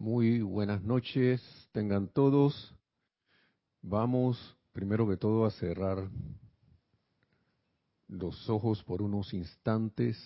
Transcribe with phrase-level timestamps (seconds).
[0.00, 2.72] Muy buenas noches, tengan todos.
[3.82, 6.08] Vamos primero que todo a cerrar
[8.06, 10.16] los ojos por unos instantes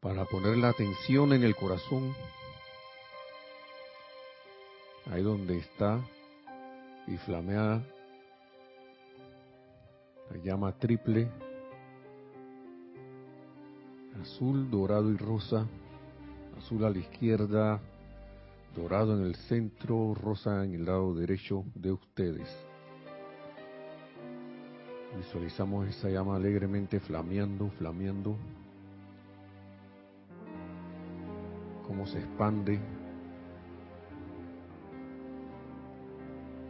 [0.00, 2.14] para poner la atención en el corazón,
[5.10, 6.02] ahí donde está
[7.06, 7.86] y flamea
[10.30, 11.30] la llama triple,
[14.22, 15.66] azul, dorado y rosa,
[16.56, 17.78] azul a la izquierda,
[18.74, 22.48] dorado en el centro, rosa en el lado derecho de ustedes.
[25.16, 28.36] Visualizamos esa llama alegremente flameando, flameando,
[31.86, 32.80] cómo se expande.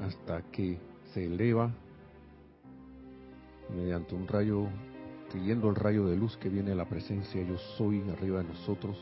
[0.01, 0.79] Hasta que
[1.15, 1.71] se eleva.
[3.73, 4.67] Mediante un rayo,
[5.31, 8.99] siguiendo el rayo de luz que viene a la presencia yo soy arriba de nosotros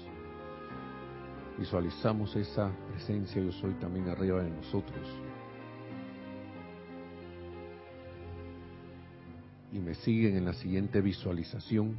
[1.60, 5.06] Visualizamos esa presencia yo soy también arriba de nosotros.
[9.70, 11.98] Y me siguen en la siguiente visualización.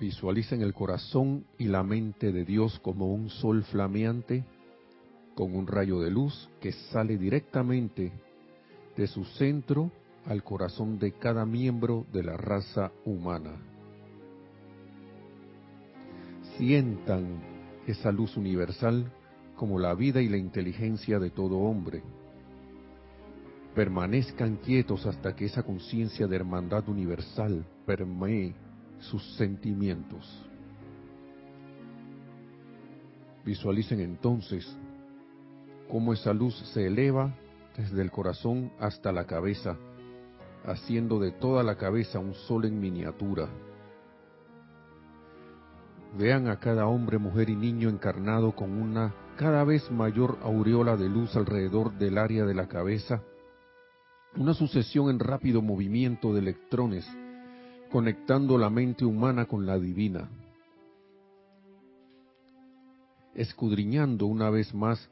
[0.00, 4.44] Visualicen el corazón y la mente de Dios como un sol flameante
[5.36, 8.10] con un rayo de luz que sale directamente
[8.96, 9.92] de su centro
[10.26, 13.67] al corazón de cada miembro de la raza humana
[16.58, 17.40] sientan
[17.86, 19.10] esa luz universal
[19.56, 22.02] como la vida y la inteligencia de todo hombre.
[23.74, 28.54] Permanezcan quietos hasta que esa conciencia de hermandad universal permee
[28.98, 30.44] sus sentimientos.
[33.44, 34.66] Visualicen entonces
[35.88, 37.34] cómo esa luz se eleva
[37.76, 39.76] desde el corazón hasta la cabeza,
[40.64, 43.48] haciendo de toda la cabeza un sol en miniatura
[46.16, 51.08] Vean a cada hombre, mujer y niño encarnado con una cada vez mayor aureola de
[51.08, 53.22] luz alrededor del área de la cabeza,
[54.36, 57.08] una sucesión en rápido movimiento de electrones
[57.90, 60.28] conectando la mente humana con la divina,
[63.34, 65.08] escudriñando una vez más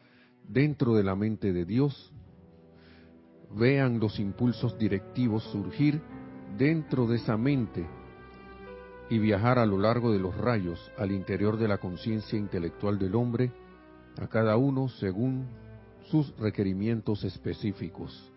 [0.47, 2.13] dentro de la mente de Dios,
[3.55, 6.01] vean los impulsos directivos surgir
[6.59, 7.87] dentro de esa mente
[9.09, 13.15] y viajar a lo largo de los rayos al interior de la conciencia intelectual del
[13.15, 13.53] hombre,
[14.21, 15.47] a cada uno según
[16.11, 18.33] sus requerimientos específicos.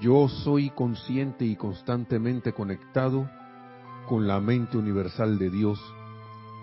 [0.00, 3.28] Yo soy consciente y constantemente conectado
[4.08, 5.80] con la mente universal de Dios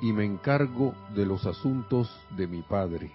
[0.02, 3.12] y me encargo de los asuntos de mi Padre.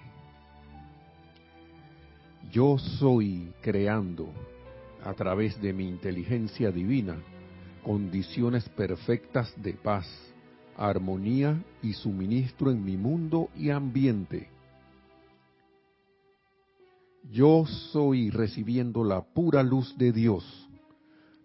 [2.50, 4.28] Yo soy creando
[5.06, 7.16] a través de mi inteligencia divina
[7.84, 10.04] condiciones perfectas de paz,
[10.76, 14.48] armonía y suministro en mi mundo y ambiente.
[17.30, 20.68] Yo soy recibiendo la pura luz de Dios,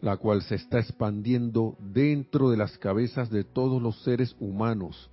[0.01, 5.11] la cual se está expandiendo dentro de las cabezas de todos los seres humanos,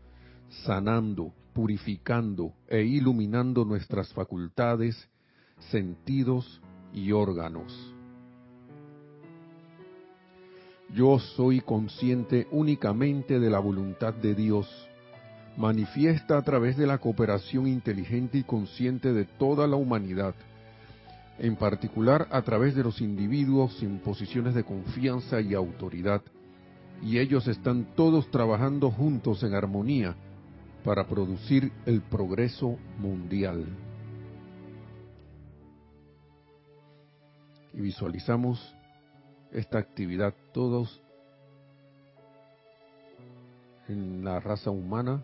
[0.65, 4.97] sanando, purificando e iluminando nuestras facultades,
[5.71, 6.63] sentidos
[6.95, 7.98] y órganos.
[10.95, 14.67] Yo soy consciente únicamente de la voluntad de Dios,
[15.57, 20.35] manifiesta a través de la cooperación inteligente y consciente de toda la humanidad,
[21.39, 26.23] en particular a través de los individuos en posiciones de confianza y autoridad,
[27.03, 30.17] y ellos están todos trabajando juntos en armonía
[30.85, 33.67] para producir el progreso mundial.
[37.75, 38.75] Y visualizamos
[39.53, 41.01] esta actividad todos
[43.89, 45.23] en la raza humana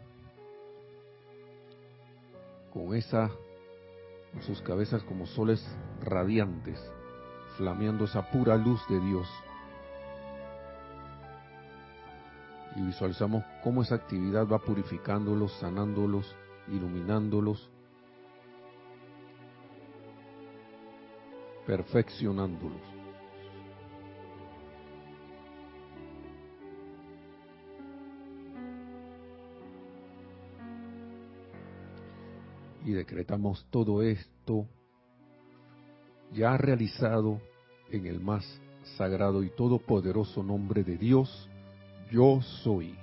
[2.73, 3.31] con esa
[4.41, 5.65] sus cabezas como soles
[6.03, 6.81] radiantes
[7.57, 9.29] flameando esa pura luz de Dios
[12.77, 16.35] y visualizamos cómo esa actividad va purificándolos, sanándolos,
[16.69, 17.71] iluminándolos,
[21.67, 22.94] perfeccionándolos.
[32.85, 34.67] Y decretamos todo esto
[36.33, 37.41] ya realizado
[37.91, 38.45] en el más
[38.97, 41.49] sagrado y todopoderoso nombre de Dios,
[42.11, 42.95] yo soy.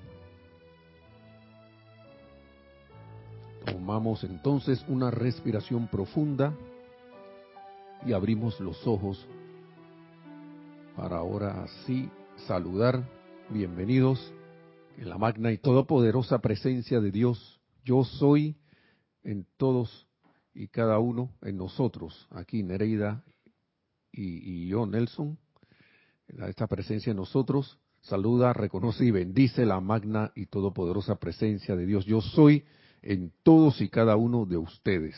[3.66, 6.54] Tomamos entonces una respiración profunda
[8.06, 9.28] y abrimos los ojos
[10.96, 12.10] para ahora así
[12.48, 13.04] saludar
[13.50, 14.34] bienvenidos
[14.98, 17.60] en la magna y todopoderosa presencia de Dios.
[17.84, 18.56] Yo soy
[19.24, 20.08] en todos
[20.54, 23.24] y cada uno, en nosotros, aquí Nereida
[24.12, 25.38] y, y yo, Nelson,
[26.28, 32.06] esta presencia en nosotros, saluda, reconoce y bendice la magna y todopoderosa presencia de Dios.
[32.06, 32.64] Yo soy
[33.02, 35.16] en todos y cada uno de ustedes.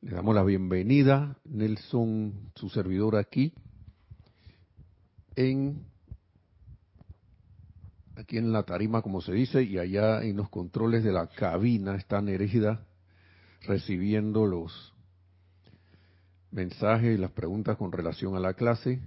[0.00, 3.54] Le damos la bienvenida, Nelson, su servidor aquí,
[5.34, 5.86] en
[8.16, 11.96] aquí en la tarima, como se dice, y allá en los controles de la cabina
[11.96, 12.86] está Nerida
[13.66, 14.92] recibiendo los
[16.50, 19.00] mensajes y las preguntas con relación a la clase.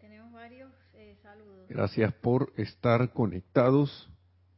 [0.00, 1.66] tenemos varios eh, saludos.
[1.68, 4.08] Gracias por estar conectados.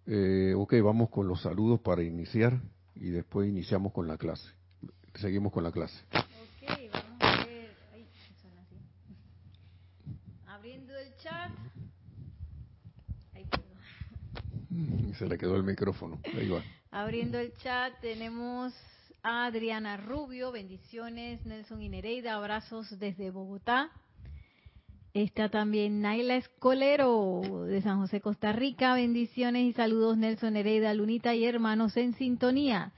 [0.07, 2.61] Eh, ok, vamos con los saludos para iniciar
[2.95, 4.51] y después iniciamos con la clase.
[5.15, 6.05] Seguimos con la clase.
[6.13, 7.71] Ok, vamos a ver.
[7.93, 8.07] Ay,
[8.41, 8.77] suena así.
[10.47, 11.51] Abriendo el chat.
[13.33, 13.79] Ay, perdón.
[15.19, 16.21] Se le quedó el micrófono.
[16.91, 18.73] Abriendo el chat tenemos
[19.23, 23.91] a Adriana Rubio, bendiciones, Nelson y Nereida, abrazos desde Bogotá.
[25.15, 31.35] Está también Naila Escolero de San José, Costa Rica, bendiciones y saludos Nelson, Nereida, Lunita
[31.35, 32.93] y hermanos en sintonía.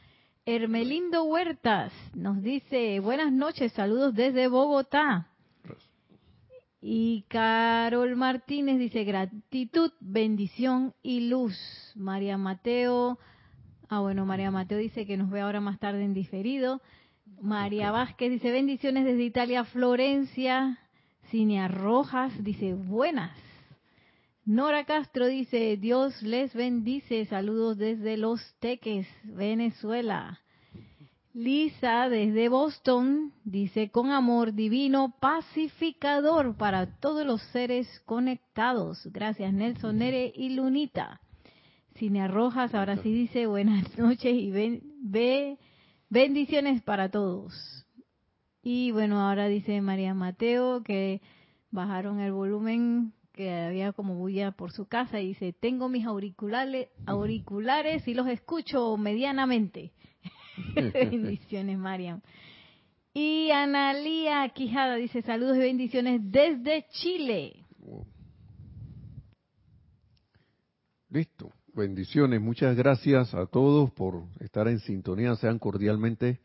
[0.47, 5.29] Hermelindo Huertas nos dice, buenas noches, saludos desde Bogotá.
[6.81, 11.57] Y Carol Martínez dice, gratitud, bendición y luz.
[11.97, 13.19] María Mateo,
[13.89, 16.83] ah bueno, María Mateo dice que nos ve ahora más tarde en diferido.
[17.41, 20.79] María Vázquez dice, bendiciones desde Italia, Florencia.
[21.31, 23.37] Cinia Rojas dice, buenas.
[24.45, 30.41] Nora Castro dice, Dios les bendice, saludos desde Los Teques, Venezuela.
[31.37, 39.07] Lisa desde Boston dice, con amor divino, pacificador para todos los seres conectados.
[39.13, 41.21] Gracias Nelson Nere y Lunita.
[41.99, 45.59] Cinia Rojas ahora sí dice, buenas noches y ve,
[46.09, 47.87] bendiciones para todos.
[48.63, 51.21] Y bueno, ahora dice María Mateo que
[51.71, 56.89] bajaron el volumen que había como bulla por su casa y dice, tengo mis auriculares,
[57.05, 59.93] auriculares y los escucho medianamente.
[60.75, 62.21] bendiciones, Mariam.
[63.15, 67.65] Y Analía Quijada dice, saludos y bendiciones desde Chile.
[71.09, 71.51] Listo.
[71.73, 72.41] Bendiciones.
[72.41, 75.37] Muchas gracias a todos por estar en sintonía.
[75.37, 76.41] Sean cordialmente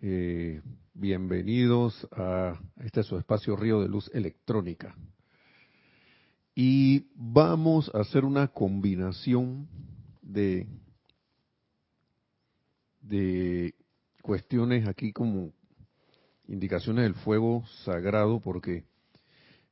[0.00, 0.60] eh,
[0.92, 4.94] bienvenidos a este su espacio Río de Luz Electrónica.
[6.54, 9.68] Y vamos a hacer una combinación
[10.22, 10.66] de,
[13.04, 13.74] de
[14.22, 15.52] cuestiones aquí como
[16.48, 18.84] indicaciones del fuego sagrado, porque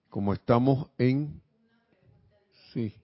[0.09, 1.41] como estamos en...
[2.73, 2.95] Sí,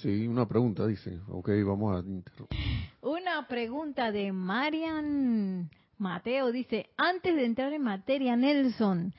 [0.00, 1.18] sí, una pregunta, dice.
[1.28, 3.06] Ok, vamos a...
[3.06, 9.14] Una pregunta de Marian Mateo, dice, antes de entrar en materia, Nelson,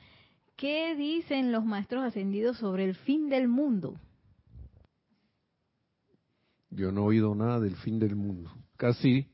[0.56, 3.98] ¿qué dicen los maestros ascendidos sobre el fin del mundo?
[6.70, 8.50] Yo no he oído nada del fin del mundo.
[8.76, 9.31] Casi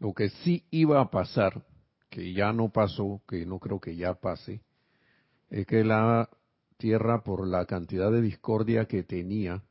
[0.00, 1.62] lo que sí iba a pasar,
[2.08, 4.62] que ya no pasó, que no creo que ya pase,
[5.50, 6.28] es que la
[6.78, 9.62] tierra, por la cantidad de discordia que tenía,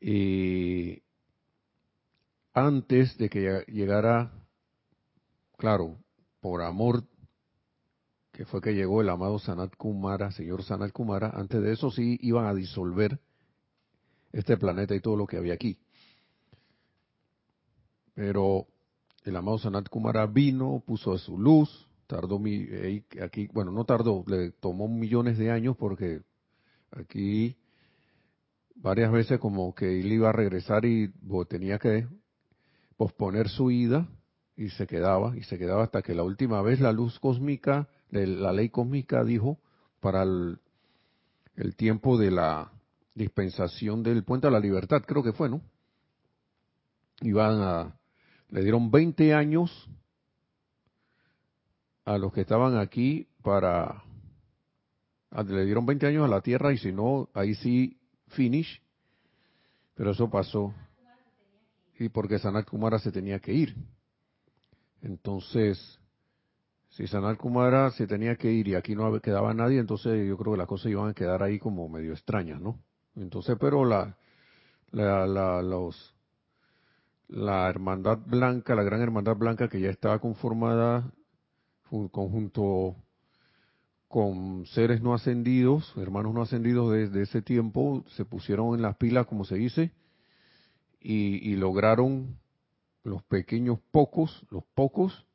[0.00, 1.02] eh,
[2.52, 4.32] antes de que llegara,
[5.56, 5.96] claro,
[6.40, 7.04] por amor
[8.32, 12.18] que fue que llegó el amado Sanat Kumara, señor Sanat Kumara, antes de eso sí
[12.20, 13.18] iban a disolver
[14.32, 15.78] este planeta y todo lo que había aquí.
[18.14, 18.66] Pero
[19.24, 22.66] el amado Sanat Kumara vino, puso su luz, tardó mi,
[23.22, 26.20] aquí, bueno, no tardó, le tomó millones de años porque
[26.90, 27.56] aquí
[28.76, 31.10] varias veces como que él iba a regresar y
[31.48, 32.06] tenía que
[32.96, 34.06] posponer su ida
[34.56, 38.52] y se quedaba, y se quedaba hasta que la última vez la luz cósmica la
[38.52, 39.58] ley cósmica dijo
[40.00, 40.58] para el,
[41.76, 42.70] tiempo de la
[43.14, 45.62] dispensación del puente a la libertad, creo que fue, ¿no?
[47.20, 47.96] Iban a,
[48.54, 49.90] le dieron 20 años
[52.04, 54.04] a los que estaban aquí para,
[55.44, 58.80] le dieron 20 años a la tierra y si no, ahí sí, finish,
[59.96, 60.72] pero eso pasó.
[61.98, 63.74] Y porque Sanat Kumara se tenía que ir.
[65.02, 65.98] Entonces,
[66.90, 70.52] si Sanal Kumara se tenía que ir y aquí no quedaba nadie, entonces yo creo
[70.52, 72.78] que las cosas iban a quedar ahí como medio extrañas, ¿no?
[73.16, 74.16] Entonces, pero la,
[74.92, 76.13] la, la, los,
[77.34, 81.12] la hermandad blanca, la gran hermandad blanca que ya estaba conformada
[82.12, 82.96] conjunto
[84.08, 89.26] con seres no ascendidos, hermanos no ascendidos desde ese tiempo, se pusieron en las pilas,
[89.26, 89.92] como se dice,
[91.00, 92.38] y, lograron
[93.02, 95.26] los pequeños pocos, los pocos,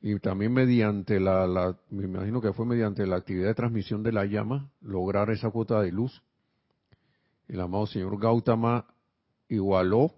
[0.00, 4.12] y también mediante la, la, me imagino que fue mediante la actividad de transmisión de
[4.12, 6.22] la llama, lograr esa cuota de luz.
[7.46, 8.86] El amado señor Gautama
[9.48, 10.12] igualó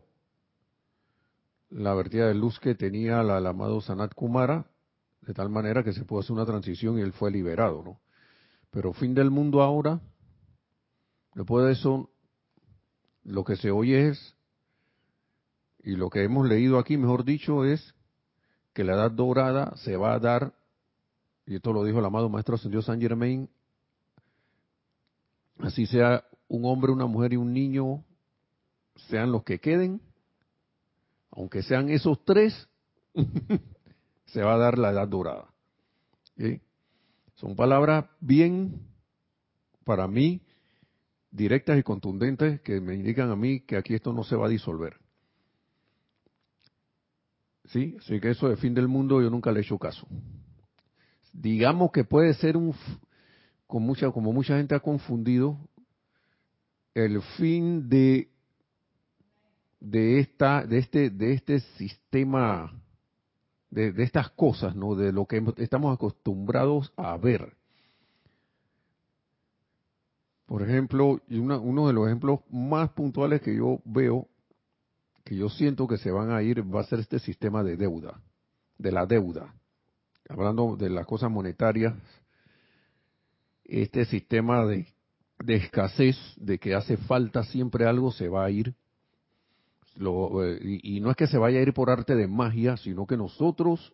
[1.70, 4.66] la vertida de luz que tenía el amado Sanat Kumara,
[5.22, 8.00] de tal manera que se pudo hacer una transición y él fue liberado, ¿no?
[8.70, 10.00] Pero fin del mundo ahora,
[11.34, 12.10] después de eso,
[13.24, 14.34] lo que se oye es,
[15.82, 17.94] y lo que hemos leído aquí, mejor dicho, es
[18.72, 20.54] que la edad dorada se va a dar,
[21.46, 23.48] y esto lo dijo el amado Maestro Ascendido San Germain,
[25.58, 28.04] así sea un hombre, una mujer y un niño,
[29.08, 30.00] sean los que queden,
[31.30, 32.68] aunque sean esos tres,
[34.26, 35.48] se va a dar la edad dorada.
[37.34, 38.80] Son palabras bien,
[39.84, 40.42] para mí,
[41.30, 44.50] directas y contundentes que me indican a mí que aquí esto no se va a
[44.50, 44.96] disolver.
[47.66, 50.06] Sí, así que eso de fin del mundo yo nunca le he hecho caso.
[51.32, 52.74] Digamos que puede ser un,
[53.66, 55.58] con mucha, como mucha gente ha confundido,
[56.94, 58.30] el fin de
[59.80, 62.72] de esta, de este, de este sistema,
[63.70, 64.94] de, estas cosas, ¿no?
[64.94, 67.54] De lo que estamos acostumbrados a ver.
[70.46, 74.26] Por ejemplo, uno de los ejemplos más puntuales que yo veo,
[75.24, 78.20] que yo siento que se van a ir, va a ser este sistema de deuda,
[78.78, 79.54] de la deuda.
[80.28, 81.94] Hablando de las cosas monetarias,
[83.64, 84.86] este sistema de,
[85.44, 88.74] de escasez, de que hace falta siempre algo, se va a ir
[90.00, 93.16] eh, y, no es que se vaya a ir por arte de magia, sino que
[93.16, 93.92] nosotros,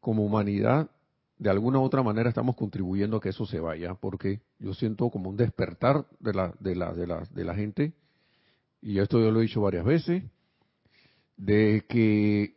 [0.00, 0.90] como humanidad,
[1.38, 5.10] de alguna u otra manera estamos contribuyendo a que eso se vaya, porque yo siento
[5.10, 7.92] como un despertar de la, de la, de la, de la gente,
[8.82, 10.22] y esto yo lo he dicho varias veces,
[11.36, 12.56] de que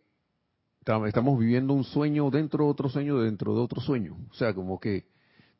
[1.07, 4.17] estamos viviendo un sueño dentro de otro sueño, dentro de otro sueño.
[4.29, 5.05] O sea, como que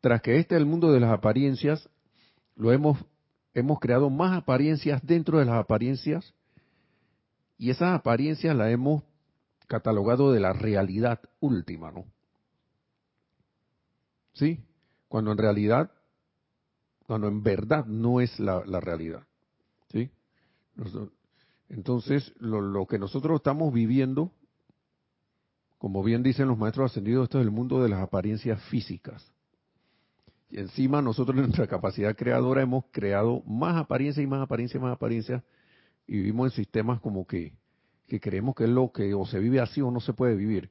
[0.01, 1.89] tras que este es el mundo de las apariencias,
[2.55, 2.99] lo hemos,
[3.53, 6.33] hemos creado más apariencias dentro de las apariencias
[7.57, 9.03] y esas apariencias las hemos
[9.67, 12.05] catalogado de la realidad última, ¿no?
[14.33, 14.59] ¿Sí?
[15.07, 15.91] Cuando en realidad,
[17.05, 19.23] cuando en verdad no es la, realidad.
[19.89, 20.09] ¿Sí?
[21.69, 24.31] Entonces, lo, lo, que nosotros estamos viviendo,
[25.77, 29.31] como bien dicen los maestros ascendidos, esto es el mundo de las apariencias físicas.
[30.49, 34.83] Y encima nosotros en nuestra capacidad creadora hemos creado más apariencias y más apariencias y
[34.83, 35.43] más apariencias
[36.07, 37.53] y vivimos en sistemas como que,
[38.07, 40.69] que creemos que es lo que o se vive así o no se puede vivir.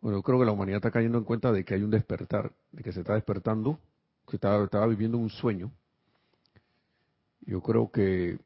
[0.00, 2.52] Bueno, yo creo que la humanidad está cayendo en cuenta de que hay un despertar,
[2.72, 3.78] de que se está despertando,
[4.28, 5.72] que estaba, estaba viviendo un sueño.
[7.40, 8.38] Yo creo que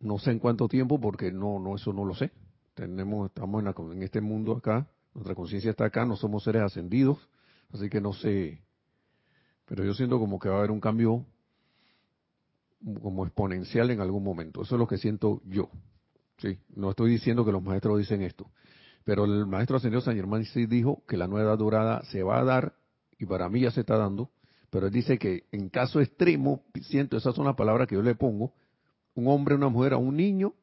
[0.00, 2.30] no sé en cuánto tiempo, porque no, no, eso no lo sé.
[2.74, 7.18] Tenemos, estamos en, en este mundo acá, nuestra conciencia está acá, no somos seres ascendidos,
[7.72, 8.62] así que no sé.
[9.66, 11.26] Pero yo siento como que va a haber un cambio
[13.02, 14.62] como exponencial en algún momento.
[14.62, 15.68] Eso es lo que siento yo.
[16.38, 18.50] Sí, no estoy diciendo que los maestros dicen esto.
[19.04, 22.44] Pero el maestro ascendido San Germán sí dijo que la nueva dorada se va a
[22.44, 22.74] dar,
[23.18, 24.30] y para mí ya se está dando,
[24.70, 28.14] pero él dice que en caso extremo, siento, esas son las palabras que yo le
[28.14, 28.54] pongo,
[29.14, 30.54] un hombre, una mujer, a un niño,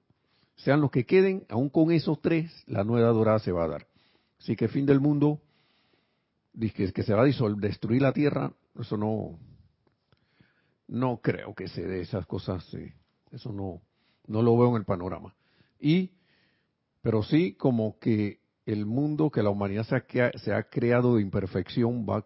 [0.55, 3.87] sean los que queden, aún con esos tres, la nueva dorada se va a dar.
[4.39, 5.41] Así que fin del mundo,
[6.59, 9.37] que se va a destruir la tierra, eso no,
[10.87, 12.65] no creo que se dé esas cosas,
[13.31, 13.81] eso no,
[14.27, 15.35] no lo veo en el panorama.
[15.79, 16.11] Y,
[17.01, 21.21] pero sí como que el mundo, que la humanidad se ha, se ha creado de
[21.21, 22.25] imperfección, va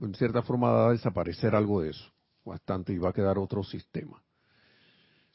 [0.00, 2.04] en cierta forma a desaparecer algo de eso,
[2.44, 4.22] bastante, y va a quedar otro sistema.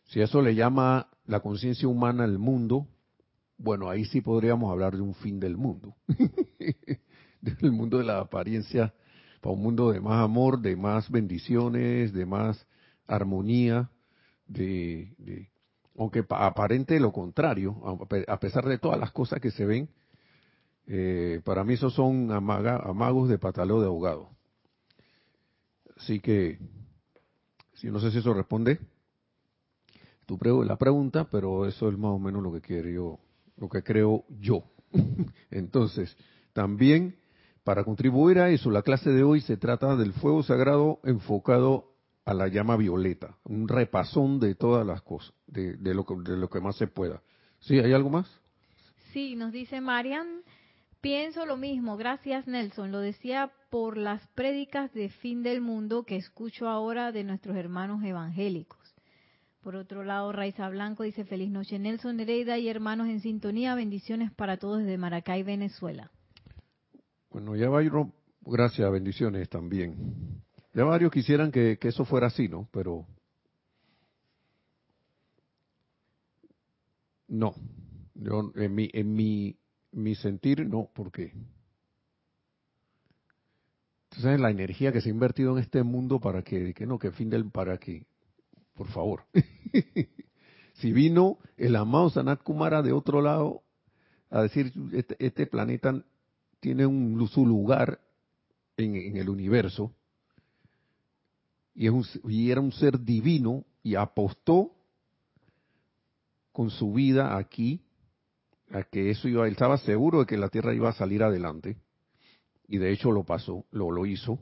[0.06, 2.88] Si eso le llama la conciencia humana el mundo,
[3.58, 5.96] bueno, ahí sí podríamos hablar de un fin del mundo,
[7.42, 8.94] del mundo de la apariencia,
[9.42, 12.66] para un mundo de más amor, de más bendiciones, de más
[13.08, 13.90] armonía,
[14.48, 15.50] de,
[15.98, 17.76] aunque aparente lo contrario,
[18.28, 19.90] a pesar de todas las cosas que se ven,
[20.88, 24.30] eh, para mí esos son amagos de pataleo de ahogado.
[25.98, 26.58] Así que,
[27.74, 28.80] si no sé si eso responde
[30.26, 33.20] tu la pregunta, pero eso es más o menos lo que quiero,
[33.58, 34.64] lo que creo yo.
[35.50, 36.16] Entonces,
[36.54, 37.16] también
[37.64, 41.94] para contribuir a eso, la clase de hoy se trata del fuego sagrado enfocado
[42.26, 46.62] a la llama violeta, un repasón de todas las cosas, de, lo, de lo que
[46.62, 47.22] más se pueda.
[47.60, 47.80] ¿Sí?
[47.80, 48.28] ¿Hay algo más?
[49.12, 50.44] Sí, nos dice Marian,
[51.02, 52.92] Pienso lo mismo, gracias Nelson.
[52.92, 58.04] Lo decía por las prédicas de fin del mundo que escucho ahora de nuestros hermanos
[58.04, 58.78] evangélicos.
[59.62, 64.30] Por otro lado, Raiza Blanco dice feliz noche Nelson Nereida y hermanos en sintonía, bendiciones
[64.32, 66.12] para todos desde Maracay, Venezuela.
[67.32, 67.82] Bueno, ya va
[68.42, 70.42] gracias, bendiciones también.
[70.74, 72.68] Ya varios quisieran que, que eso fuera así, ¿no?
[72.72, 73.06] Pero
[77.28, 77.54] no,
[78.16, 79.60] yo en mi, en mi
[79.92, 81.34] mi sentir no, porque
[84.12, 87.12] entonces la energía que se ha invertido en este mundo para que, que no, que
[87.12, 88.06] fin del, para que,
[88.74, 89.24] por favor.
[90.74, 93.64] si vino el amado Sanat Kumara de otro lado
[94.30, 96.04] a decir, este, este planeta
[96.60, 98.00] tiene un, su lugar
[98.78, 99.94] en, el universo,
[101.74, 104.76] y, es un, y era un ser divino, y apostó
[106.52, 107.82] con su vida aquí
[108.72, 111.78] a que eso iba, él estaba seguro de que la Tierra iba a salir adelante,
[112.68, 114.40] y de hecho lo pasó, lo, lo hizo.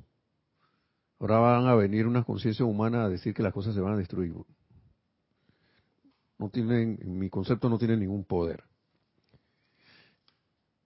[1.19, 3.97] Ahora van a venir unas conciencias humanas a decir que las cosas se van a
[3.97, 4.33] destruir.
[6.37, 8.63] No tienen, en mi concepto no tienen ningún poder.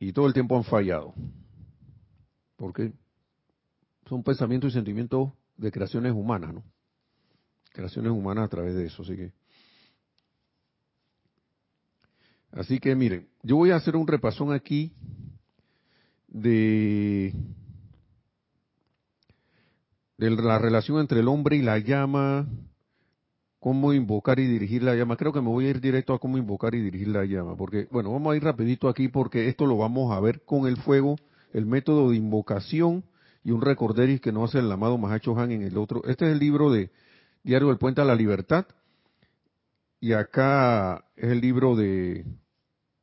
[0.01, 1.13] Y todo el tiempo han fallado.
[2.55, 2.91] Porque
[4.09, 6.63] son pensamientos y sentimientos de creaciones humanas, ¿no?
[7.71, 9.31] Creaciones humanas a través de eso, así que
[12.51, 14.91] Así que miren, yo voy a hacer un repasón aquí
[16.27, 17.33] de,
[20.17, 22.47] de la relación entre el hombre y la llama,
[23.61, 25.15] cómo invocar y dirigir la llama.
[25.15, 27.87] Creo que me voy a ir directo a cómo invocar y dirigir la llama, porque,
[27.91, 31.15] bueno, vamos a ir rapidito aquí porque esto lo vamos a ver con el fuego,
[31.53, 33.05] el método de invocación
[33.43, 36.01] y un recorderis que nos hace el amado Mahacho Han en el otro.
[36.05, 36.89] Este es el libro de
[37.43, 38.65] Diario del Puente a la Libertad.
[39.99, 42.25] Y acá es el libro de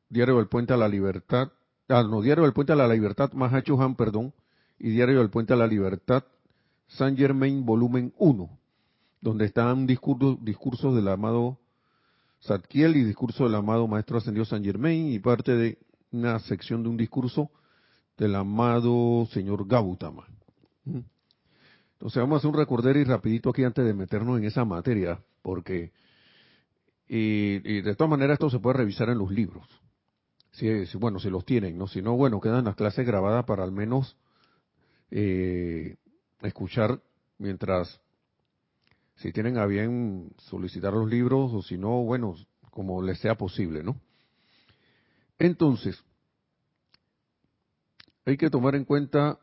[0.09, 1.53] Diario del Puente a la Libertad,
[1.87, 4.33] ah, no, Diario del Puente a la Libertad, Mahacho Han, perdón,
[4.77, 6.25] y Diario del Puente a la Libertad,
[6.87, 8.58] San Germain, volumen 1,
[9.21, 11.59] donde están discursos, discursos del amado
[12.39, 15.77] Satkiel y discurso del amado Maestro Ascendido San Germain y parte de
[16.11, 17.51] una sección de un discurso
[18.17, 20.25] del amado señor Gautama.
[20.85, 25.19] Entonces vamos a hacer un recordero y rapidito aquí antes de meternos en esa materia,
[25.41, 25.91] porque
[27.09, 29.67] y, de todas maneras esto se puede revisar en los libros.
[30.51, 31.87] Si, bueno, si los tienen, ¿no?
[31.87, 34.15] Si no, bueno, quedan las clases grabadas para al menos
[35.09, 35.95] eh,
[36.41, 37.01] escuchar
[37.39, 37.99] mientras,
[39.19, 42.35] si tienen a bien solicitar los libros o si no, bueno,
[42.71, 43.99] como les sea posible, ¿no?
[45.37, 46.01] Entonces,
[48.25, 49.39] hay que tomar en cuenta,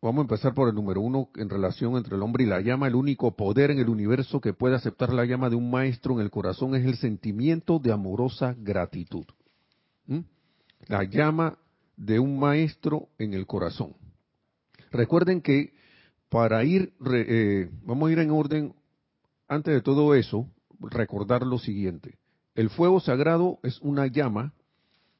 [0.00, 2.86] vamos a empezar por el número uno, en relación entre el hombre y la llama,
[2.86, 6.20] el único poder en el universo que puede aceptar la llama de un maestro en
[6.20, 9.24] el corazón es el sentimiento de amorosa gratitud.
[10.86, 11.58] La llama
[11.96, 13.96] de un maestro en el corazón.
[14.92, 15.72] Recuerden que
[16.34, 18.74] para ir, eh, vamos a ir en orden,
[19.46, 20.48] antes de todo eso,
[20.80, 22.18] recordar lo siguiente.
[22.56, 24.52] El fuego sagrado es una llama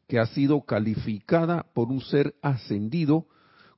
[0.08, 3.28] que ha sido calificada por un ser ascendido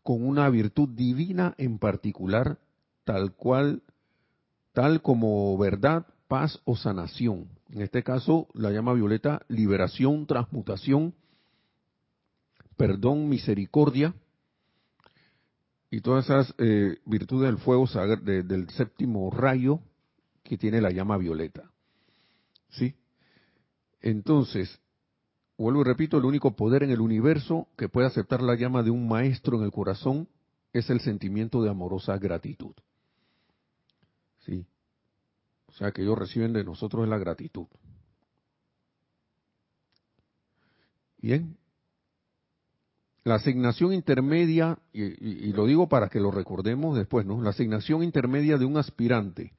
[0.02, 2.56] con una virtud divina en particular,
[3.04, 3.82] tal cual,
[4.72, 7.50] tal como verdad, paz o sanación.
[7.68, 11.12] En este caso, la llama violeta, liberación, transmutación,
[12.78, 14.14] perdón, misericordia,
[15.90, 19.80] y todas esas eh, virtudes del fuego del séptimo rayo
[20.42, 21.70] que tiene la llama violeta.
[22.70, 22.94] ¿Sí?
[24.00, 24.80] Entonces,
[25.56, 28.90] vuelvo y repito, el único poder en el universo que puede aceptar la llama de
[28.90, 30.28] un maestro en el corazón
[30.72, 32.74] es el sentimiento de amorosa gratitud.
[34.44, 34.66] ¿Sí?
[35.66, 37.66] O sea, que ellos reciben de nosotros la gratitud.
[41.18, 41.56] Bien.
[43.26, 47.42] La asignación intermedia, y, lo digo para que lo recordemos después, ¿no?
[47.42, 49.52] La asignación intermedia de un aspirante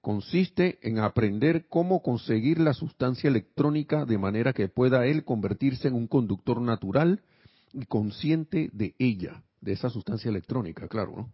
[0.00, 5.96] consiste en aprender cómo conseguir la sustancia electrónica de manera que pueda él convertirse en
[5.96, 7.20] un conductor natural
[7.74, 11.32] y consciente de ella, de esa sustancia electrónica, claro, ¿no?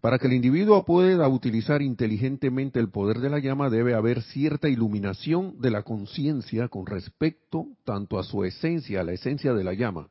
[0.00, 4.68] Para que el individuo pueda utilizar inteligentemente el poder de la llama debe haber cierta
[4.68, 9.72] iluminación de la conciencia con respecto tanto a su esencia, a la esencia de la
[9.72, 10.08] llama,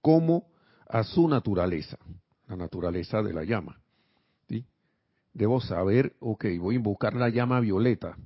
[0.00, 0.46] como
[0.88, 1.98] a su naturaleza,
[2.48, 3.80] la naturaleza de la llama.
[5.32, 8.16] Debo saber, ok, voy a invocar la llama violeta,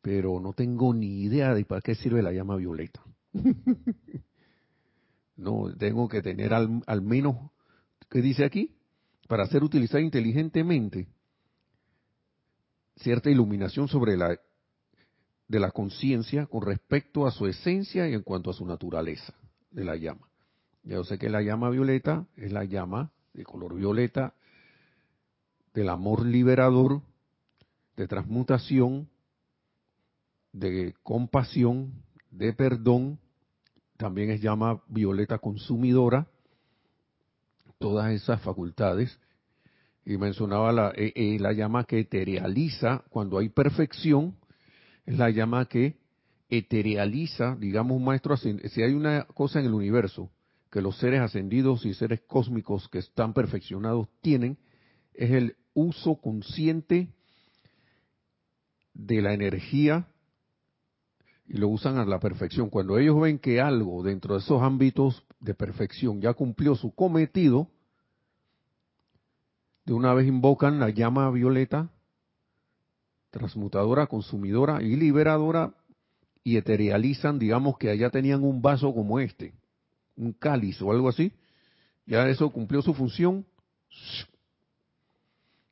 [0.00, 3.02] pero no tengo ni idea de para qué sirve la llama violeta.
[5.36, 7.36] no, tengo que tener al, al menos,
[8.08, 8.74] ¿qué dice aquí?
[9.32, 11.08] para ser utilizada inteligentemente
[12.96, 14.38] cierta iluminación sobre la
[15.48, 19.32] de la conciencia con respecto a su esencia y en cuanto a su naturaleza.
[19.70, 20.28] de la llama.
[20.84, 24.34] Yo sé que la llama violeta es la llama de color violeta
[25.74, 27.02] del amor liberador,
[27.96, 29.08] de transmutación,
[30.52, 33.20] de compasión, de perdón,
[33.96, 36.26] también es llama violeta consumidora,
[37.78, 39.18] todas esas facultades.
[40.04, 44.36] Y mencionaba la, eh, eh, la llama que eterializa cuando hay perfección,
[45.06, 46.00] es la llama que
[46.48, 50.28] eterializa, digamos, maestro, si hay una cosa en el universo
[50.72, 54.56] que los seres ascendidos y seres cósmicos que están perfeccionados tienen,
[55.12, 57.10] es el uso consciente
[58.94, 60.08] de la energía
[61.46, 62.70] y lo usan a la perfección.
[62.70, 67.68] Cuando ellos ven que algo dentro de esos ámbitos de perfección ya cumplió su cometido,
[69.84, 71.90] de una vez invocan la llama violeta,
[73.30, 75.74] transmutadora, consumidora y liberadora,
[76.42, 79.52] y eterializan, digamos que allá tenían un vaso como este,
[80.22, 81.32] un cáliz o algo así,
[82.06, 83.44] ya eso cumplió su función,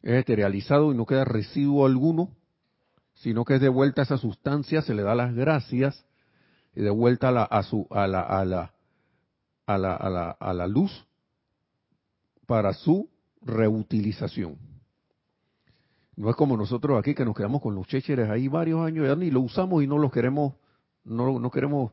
[0.03, 2.31] es eterializado y no queda residuo alguno,
[3.15, 6.05] sino que es de vuelta a esa sustancia, se le da las gracias
[6.75, 8.73] y de vuelta a la, a su, a la, a la,
[9.67, 11.07] a la, a la, a la luz
[12.47, 13.09] para su
[13.43, 14.57] reutilización.
[16.17, 19.17] No es como nosotros aquí que nos quedamos con los chécheres ahí varios años ya
[19.17, 20.55] ni lo usamos y no los queremos,
[21.05, 21.93] no, no queremos,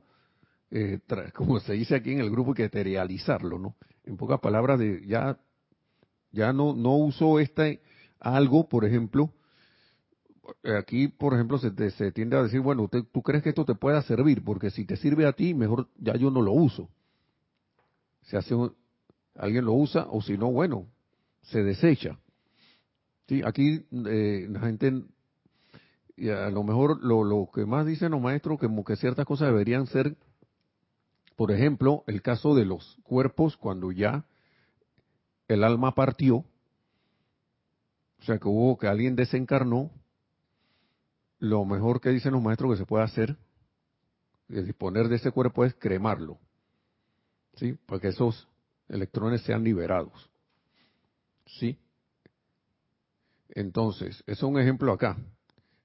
[0.71, 0.99] eh,
[1.33, 3.75] como se dice aquí en el grupo, que eterializarlo, ¿no?
[4.03, 5.37] En pocas palabras, de ya,
[6.31, 7.81] ya no, no uso este
[8.19, 9.31] algo, por ejemplo,
[10.77, 14.01] aquí, por ejemplo, se, se tiende a decir, bueno, tú crees que esto te pueda
[14.01, 16.89] servir, porque si te sirve a ti, mejor ya yo no lo uso.
[18.23, 18.55] Se hace
[19.35, 20.87] alguien lo usa, o si no, bueno,
[21.43, 22.17] se desecha.
[23.27, 25.03] Sí, aquí eh, la gente,
[26.15, 29.49] y a lo mejor lo, lo que más dicen los maestros, como que ciertas cosas
[29.49, 30.15] deberían ser,
[31.37, 34.25] por ejemplo, el caso de los cuerpos cuando ya
[35.47, 39.91] el alma partió, o sea que hubo que alguien desencarnó,
[41.37, 43.37] lo mejor que dicen los maestros que se puede hacer,
[44.47, 46.39] de disponer de ese cuerpo es cremarlo,
[47.53, 47.73] ¿sí?
[47.85, 48.47] Para que esos
[48.89, 50.31] electrones sean liberados,
[51.45, 51.77] ¿sí?
[53.49, 55.15] Entonces, eso es un ejemplo acá.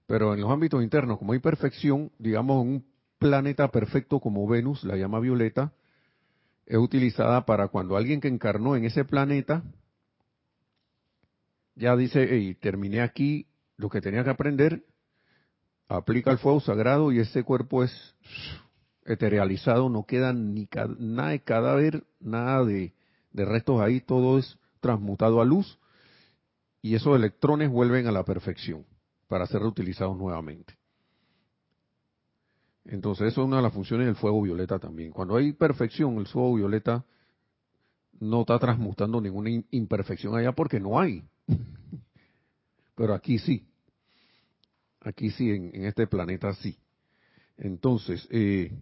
[0.06, 2.91] Pero en los ámbitos internos, como hay perfección, digamos, un
[3.22, 5.72] planeta perfecto como Venus, la llama violeta,
[6.66, 9.62] es utilizada para cuando alguien que encarnó en ese planeta
[11.74, 14.84] ya dice, hey, terminé aquí lo que tenía que aprender,
[15.88, 18.14] aplica el fuego sagrado y ese cuerpo es
[19.04, 22.92] eterealizado, no queda ni nada de cadáver, nada de,
[23.32, 25.78] restos ahí, todo es transmutado a luz
[26.82, 28.84] y esos electrones vuelven a la perfección
[29.28, 30.81] para ser reutilizados nuevamente.
[32.84, 35.12] Entonces, eso es una de las funciones del fuego violeta también.
[35.12, 37.04] Cuando hay perfección, el fuego violeta
[38.20, 41.22] no está transmutando ninguna imperfección allá porque no hay.
[42.94, 43.66] Pero aquí sí.
[45.00, 46.76] Aquí sí, en, este planeta sí.
[47.56, 48.72] Entonces, eh,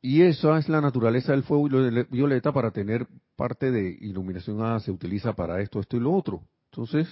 [0.00, 1.68] y esa es la naturaleza del fuego
[2.10, 4.62] violeta para tener parte de iluminación.
[4.62, 6.42] Ah, se utiliza para esto, esto y lo otro.
[6.70, 7.08] Entonces,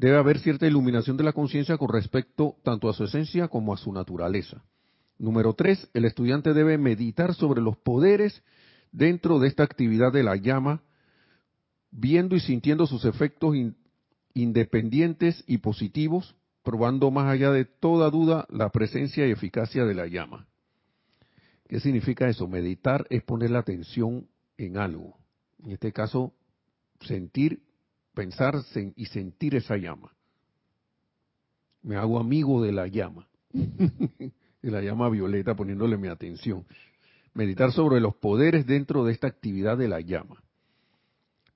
[0.00, 3.76] debe haber cierta iluminación de la conciencia con respecto tanto a su esencia como a
[3.76, 4.64] su naturaleza.
[5.18, 8.42] Número tres, el estudiante debe meditar sobre los poderes
[8.92, 10.82] dentro de esta actividad de la llama,
[11.90, 13.54] viendo y sintiendo sus efectos
[14.32, 20.06] independientes y positivos, probando más allá de toda duda la presencia y eficacia de la
[20.06, 20.48] llama.
[21.68, 22.48] ¿Qué significa eso?
[22.48, 25.18] Meditar es poner la atención en algo.
[25.62, 26.32] En este caso,
[27.02, 27.60] sentir,
[28.20, 28.54] pensar
[28.96, 30.12] y sentir esa llama.
[31.82, 36.66] Me hago amigo de la llama, de la llama violeta, poniéndole mi atención.
[37.32, 40.42] Meditar sobre los poderes dentro de esta actividad de la llama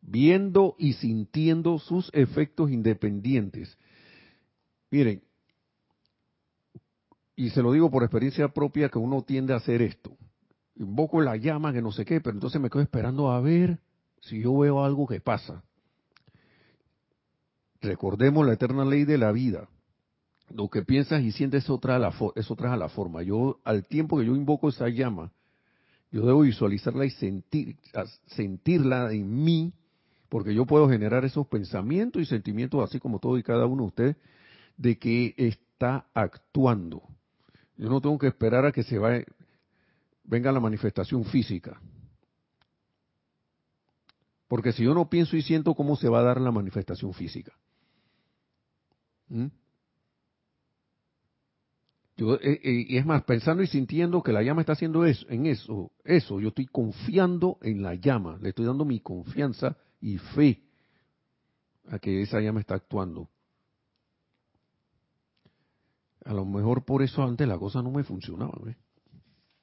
[0.06, 3.76] viendo y sintiendo sus efectos independientes.
[4.90, 5.22] Miren,
[7.36, 10.14] y se lo digo por experiencia propia que uno tiende a hacer esto.
[10.76, 13.78] Invoco la llama, que no sé qué, pero entonces me quedo esperando a ver
[14.20, 15.62] si yo veo algo que pasa.
[17.84, 19.68] Recordemos la eterna ley de la vida.
[20.48, 23.22] Lo que piensas y sientes es otra, la, es otra a la forma.
[23.22, 25.32] Yo, al tiempo que yo invoco esa llama,
[26.10, 27.76] yo debo visualizarla y sentir,
[28.26, 29.72] sentirla en mí
[30.30, 33.88] porque yo puedo generar esos pensamientos y sentimientos, así como todo y cada uno de
[33.88, 34.16] ustedes,
[34.76, 37.02] de que está actuando.
[37.76, 38.98] Yo no tengo que esperar a que se
[40.24, 41.80] venga la manifestación física.
[44.48, 47.52] Porque si yo no pienso y siento cómo se va a dar la manifestación física.
[49.28, 49.46] ¿Mm?
[52.16, 55.46] Eh, eh, y es más, pensando y sintiendo que la llama está haciendo eso, en
[55.46, 60.62] eso, eso, yo estoy confiando en la llama, le estoy dando mi confianza y fe
[61.88, 63.28] a que esa llama está actuando.
[66.24, 68.76] A lo mejor por eso antes la cosa no me funcionaba, ¿ves?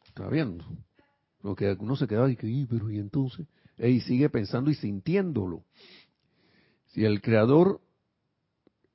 [0.05, 0.65] Está viendo.
[1.41, 3.47] Porque uno se quedaba y que, pero y entonces,
[3.77, 5.63] y sigue pensando y sintiéndolo.
[6.87, 7.81] Si el creador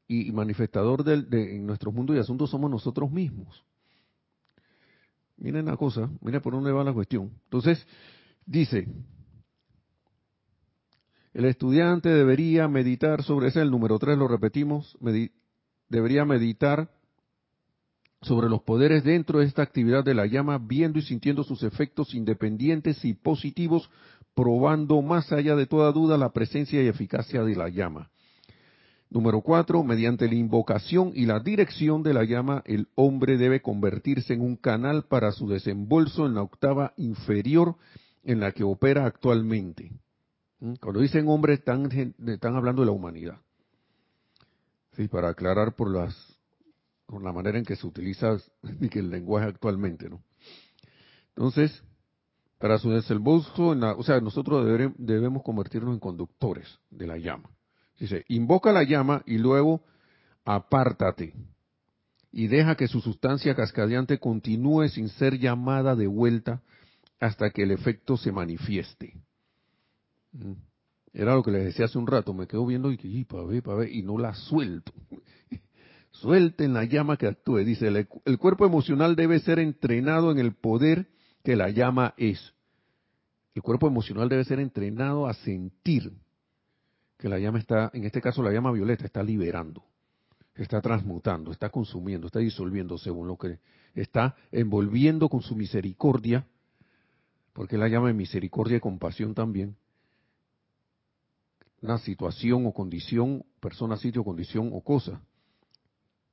[0.08, 3.64] y manifestador de, en nuestro mundo y asuntos somos nosotros mismos.
[5.36, 7.30] Miren la cosa, miren por dónde va la cuestión.
[7.44, 7.86] Entonces,
[8.46, 8.88] dice,
[11.34, 14.96] el estudiante debería meditar sobre, ese es el número 3, lo repetimos,
[15.88, 16.90] debería meditar
[18.22, 22.14] sobre los poderes dentro de esta actividad de la llama, viendo y sintiendo sus efectos
[22.14, 23.90] independientes y positivos,
[24.34, 28.10] probando más allá de toda duda la presencia y eficacia de la llama.
[29.08, 34.34] Número cuatro, mediante la invocación y la dirección de la llama, el hombre debe convertirse
[34.34, 37.76] en un canal para su desembolso en la octava inferior
[38.24, 39.92] en la que opera actualmente.
[40.58, 40.74] ¿Mm?
[40.80, 41.88] Cuando dicen hombre, están,
[42.26, 43.38] están hablando de la humanidad.
[44.96, 46.36] Sí, para aclarar por las
[47.06, 48.36] con la manera en que se utiliza
[48.92, 50.22] el lenguaje actualmente, ¿no?
[51.36, 51.82] Entonces,
[52.58, 54.66] para su desembolso, o sea, nosotros
[54.96, 57.50] debemos convertirnos en conductores de la llama.
[57.98, 59.82] Dice, invoca la llama y luego
[60.44, 61.34] apártate
[62.36, 66.60] y deja que su sustancia cascadeante continúe sin ser llamada de vuelta
[67.18, 69.14] hasta que el efecto se manifieste.
[70.32, 70.52] Mm.
[71.14, 73.62] Era lo que les decía hace un rato, me quedo viendo y, y, pa ver,
[73.62, 74.92] pa y no la suelto.
[76.10, 77.60] Suelten la llama que actúe.
[77.64, 81.08] Dice, el, cuerpo emocional debe ser entrenado en el poder
[81.42, 82.52] que la llama es.
[83.54, 86.12] El cuerpo emocional debe ser entrenado a sentir
[87.18, 89.84] que la llama está, en este caso la llama violeta, está liberando,
[90.54, 93.58] está transmutando, está consumiendo, está disolviendo según lo que
[93.94, 96.46] está envolviendo con su misericordia,
[97.52, 99.76] porque la llama de misericordia y compasión también,
[101.80, 105.22] una situación o condición, persona, sitio, condición o cosa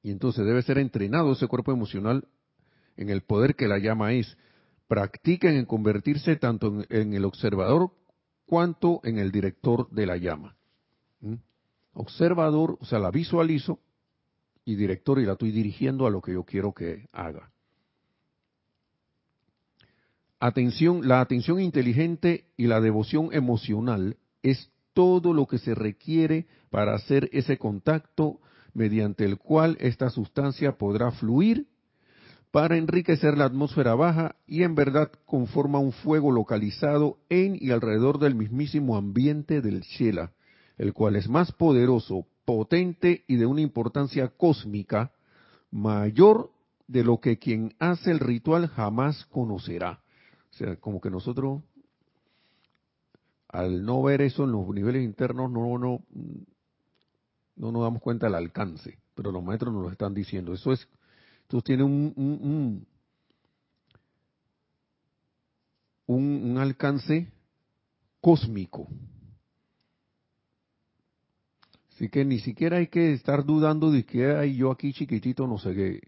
[0.03, 2.27] y entonces debe ser entrenado ese cuerpo emocional
[2.97, 4.37] en el poder que la llama es.
[4.87, 7.91] Practiquen en convertirse tanto en, el observador
[8.45, 10.57] cuanto en el director de la llama.
[11.93, 13.79] Observador, o sea, la visualizo
[14.65, 17.51] y director y la estoy dirigiendo a lo que yo quiero que haga.
[20.39, 26.95] Atención, la atención inteligente y la devoción emocional es todo lo que se requiere para
[26.95, 28.39] hacer ese contacto
[28.73, 31.67] mediante el cual esta sustancia podrá fluir
[32.51, 38.19] para enriquecer la atmósfera baja y en verdad conforma un fuego localizado en y alrededor
[38.19, 40.33] del mismísimo ambiente del Shela,
[40.77, 45.11] el cual es más poderoso, potente y de una importancia cósmica
[45.71, 46.51] mayor
[46.87, 50.01] de lo que quien hace el ritual jamás conocerá.
[50.51, 51.63] O sea, como que nosotros,
[53.47, 56.03] al no ver eso en los niveles internos, no, no,
[57.55, 60.53] no nos damos cuenta del alcance, pero los maestros nos lo están diciendo.
[60.53, 60.87] Eso es,
[61.43, 62.87] entonces tiene un, un,
[66.07, 67.31] un, un alcance
[68.21, 68.87] cósmico.
[72.03, 75.57] Así que ni siquiera hay que estar dudando de que hay yo aquí chiquitito, no
[75.57, 76.01] sé qué.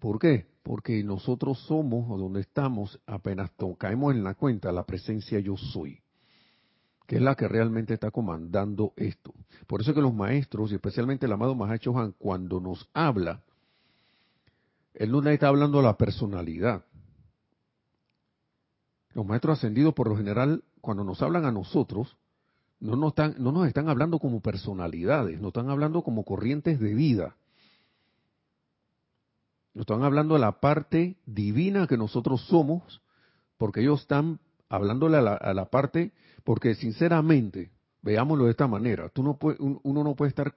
[0.00, 0.46] ¿Por qué?
[0.62, 6.00] Porque nosotros somos, o donde estamos, apenas caemos en la cuenta, la presencia yo soy
[7.06, 9.34] que es la que realmente está comandando esto.
[9.66, 13.42] Por eso que los maestros, y especialmente el amado Mahacho Han, cuando nos habla,
[14.94, 16.86] él no está hablando a la personalidad.
[19.12, 22.16] Los maestros ascendidos, por lo general, cuando nos hablan a nosotros,
[22.80, 26.94] no nos están, no nos están hablando como personalidades, nos están hablando como corrientes de
[26.94, 27.36] vida.
[29.74, 33.02] Nos están hablando de la parte divina que nosotros somos,
[33.56, 36.12] porque ellos están hablándole a la, a la parte
[36.44, 37.70] porque sinceramente,
[38.02, 40.54] veámoslo de esta manera, tú no puede, uno no puede estar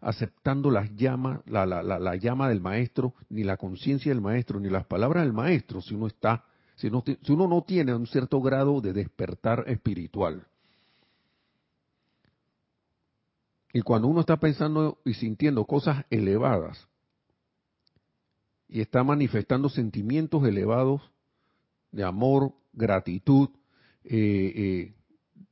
[0.00, 4.68] aceptando las llamas, la, la, la, llama del maestro, ni la conciencia del maestro, ni
[4.68, 6.90] las palabras del maestro, si uno está, si,
[7.22, 10.44] si uno no tiene un cierto grado de despertar espiritual.
[13.72, 16.88] Y cuando uno está pensando y sintiendo cosas elevadas
[18.68, 21.00] y está manifestando sentimientos elevados
[21.90, 23.48] de amor, gratitud,
[24.04, 24.94] eh, eh,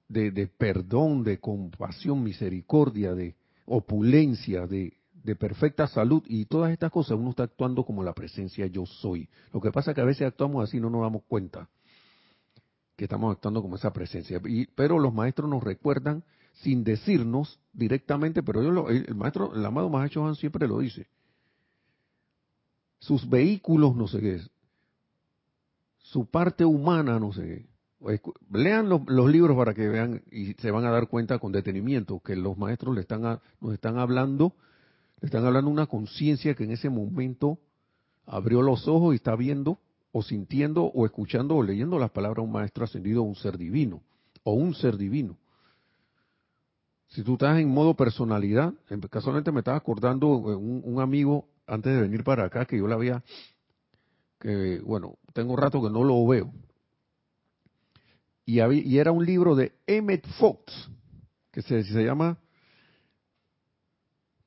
[0.09, 7.19] de, perdón, de compasión, misericordia, de opulencia, de, de perfecta salud y todas estas cosas,
[7.19, 9.29] uno está actuando como la presencia yo soy.
[9.53, 11.69] Lo que pasa es que a veces actuamos así y no nos damos cuenta
[12.97, 14.41] que estamos actuando como esa presencia.
[14.47, 16.25] Y, pero los maestros nos recuerdan
[16.63, 21.07] sin decirnos directamente, pero yo el, maestro, el amado Mahacho Han siempre lo dice.
[22.99, 24.41] sus vehículos, no sé qué,
[25.99, 27.71] su parte humana, no sé qué.
[28.51, 32.35] Lean los, libros para que vean y se van a dar cuenta con detenimiento que
[32.35, 34.55] los maestros le están nos están hablando,
[35.21, 37.59] le están hablando una conciencia que en ese momento
[38.27, 39.79] abrió los ojos y está viendo
[40.13, 43.59] o sintiendo o escuchando o leyendo las palabras de un maestro ascendido o un ser
[43.59, 44.03] divino
[44.45, 45.37] o un ser divino.
[47.11, 48.73] Si tú estás en modo personalidad,
[49.11, 52.95] casualmente me estaba acordando un, un amigo antes de venir para acá que yo la
[52.95, 53.23] había,
[54.39, 56.53] que bueno, tengo rato que no lo veo.
[58.45, 60.91] Y, y era un libro de Emmett Fox,
[61.53, 62.39] que se, se llama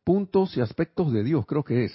[0.03, 1.93] Puntos y Aspectos de Dios, creo que es.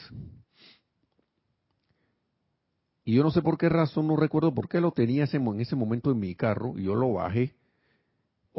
[3.04, 5.76] Y yo no sé por qué razón, no recuerdo por qué lo tenía en ese
[5.76, 7.54] momento en mi carro y yo lo bajé.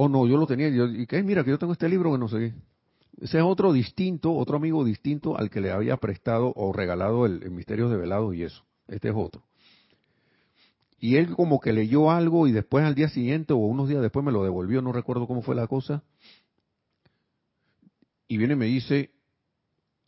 [0.01, 0.69] O no, yo lo tenía.
[0.69, 2.53] Yo, y que mira, que yo tengo este libro que no sé.
[3.19, 7.43] Ese es otro distinto, otro amigo distinto al que le había prestado o regalado el,
[7.43, 8.63] el Misterio de Velado y eso.
[8.87, 9.43] Este es otro.
[10.99, 14.23] Y él como que leyó algo y después al día siguiente o unos días después
[14.25, 16.01] me lo devolvió, no recuerdo cómo fue la cosa.
[18.29, 19.11] Y viene y me dice,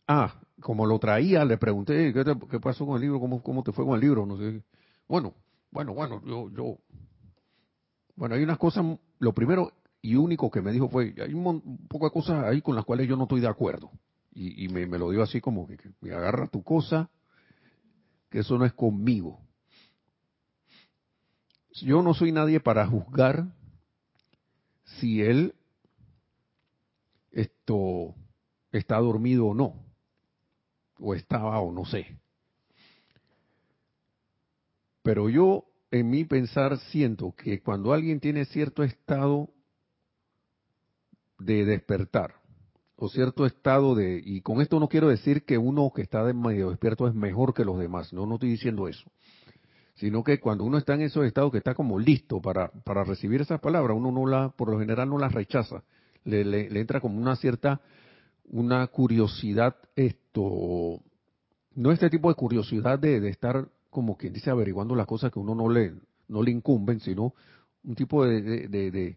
[0.08, 3.20] ah, como lo traía, le pregunté, ¿qué, pasó con el libro?
[3.20, 4.24] ¿Cómo, ¿Cómo te fue con el libro?
[4.24, 4.62] No sé.
[5.06, 5.34] Bueno,
[5.70, 6.78] bueno, bueno, yo, yo,
[8.16, 8.86] bueno, hay unas cosas,
[9.18, 9.70] lo primero
[10.02, 13.08] y único que me dijo fue, hay un, poco de cosas ahí con las cuales
[13.08, 13.90] yo no estoy de acuerdo.
[14.34, 17.10] Y, me, lo dio así como que, me agarra tu cosa,
[18.30, 19.40] que eso no es conmigo.
[21.82, 23.46] Yo no soy nadie para juzgar
[24.98, 25.54] si él
[27.30, 28.14] esto
[28.72, 29.84] está dormido o no
[30.98, 32.18] o estaba o no sé.
[35.02, 39.50] Pero yo en mi pensar siento que cuando alguien tiene cierto estado
[41.44, 42.34] de despertar,
[42.96, 46.34] o cierto estado de, y con esto no quiero decir que uno que está de
[46.34, 49.10] medio despierto es mejor que los demás, no, no estoy diciendo eso,
[49.94, 53.40] sino que cuando uno está en esos estados que está como listo para, para recibir
[53.40, 55.82] esas palabras, uno no la, por lo general no las rechaza,
[56.24, 57.80] le, le entra como una cierta
[58.52, 61.00] una curiosidad, esto,
[61.74, 65.54] no este tipo de curiosidad de, estar como quien dice averiguando las cosas que uno
[65.54, 65.94] no le,
[66.28, 67.34] no le incumben, sino
[67.82, 69.16] un tipo de, de, de,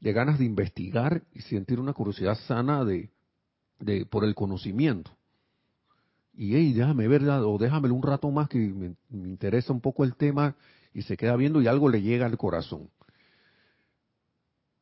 [0.00, 3.10] ganas de investigar y sentir una curiosidad sana de,
[3.78, 5.10] de por el conocimiento.
[6.34, 10.04] Y hey, déjame ver, o déjamelo un rato más que me, me interesa un poco
[10.04, 10.54] el tema
[10.94, 12.90] y se queda viendo y algo le llega al corazón.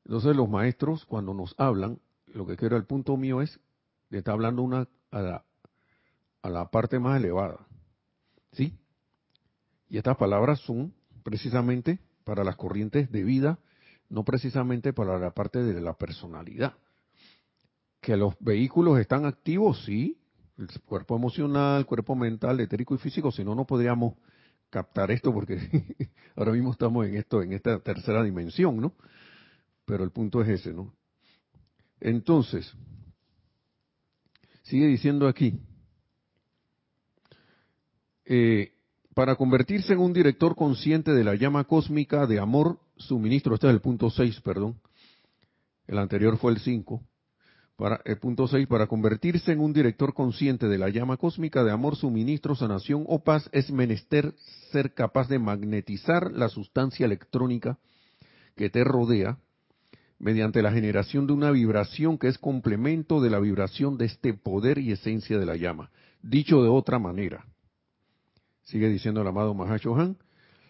[0.05, 3.59] Entonces los maestros cuando nos hablan, lo que quiero el punto mío es
[4.11, 5.45] le está hablando una a la,
[6.43, 7.67] a la parte más elevada.
[8.53, 8.79] ¿Sí?
[9.89, 13.59] Y estas palabras son precisamente para las corrientes de vida,
[14.09, 16.75] no precisamente para la parte de la personalidad.
[18.01, 20.19] Que los vehículos están activos, sí,
[20.59, 24.15] el cuerpo emocional, cuerpo mental, etérico y físico, si no, no podríamos
[24.71, 25.59] captar esto porque
[26.37, 28.95] ahora mismo estamos en esto, en esta tercera dimensión, ¿no?
[29.85, 30.93] Pero el punto es ese, ¿no?
[32.01, 32.75] Entonces,
[34.67, 35.61] Sigue diciendo aquí,
[38.25, 38.73] eh,
[39.15, 43.73] para convertirse en un director consciente de la llama cósmica de amor, suministro, este es
[43.73, 44.81] el punto 6, perdón,
[45.87, 47.03] el anterior fue el 5,
[47.77, 51.73] para, el punto 6, para convertirse en un director consciente de la llama cósmica de
[51.73, 54.35] amor, suministro, sanación o paz, es menester
[54.73, 57.79] ser capaz de magnetizar la sustancia electrónica
[58.57, 59.39] que te rodea
[60.19, 64.79] mediante la generación de una vibración que es complemento de la vibración de este poder
[64.79, 65.91] y esencia de la llama.
[66.23, 67.45] Dicho de otra manera,
[68.63, 70.17] sigue diciendo el amado Mahashohan,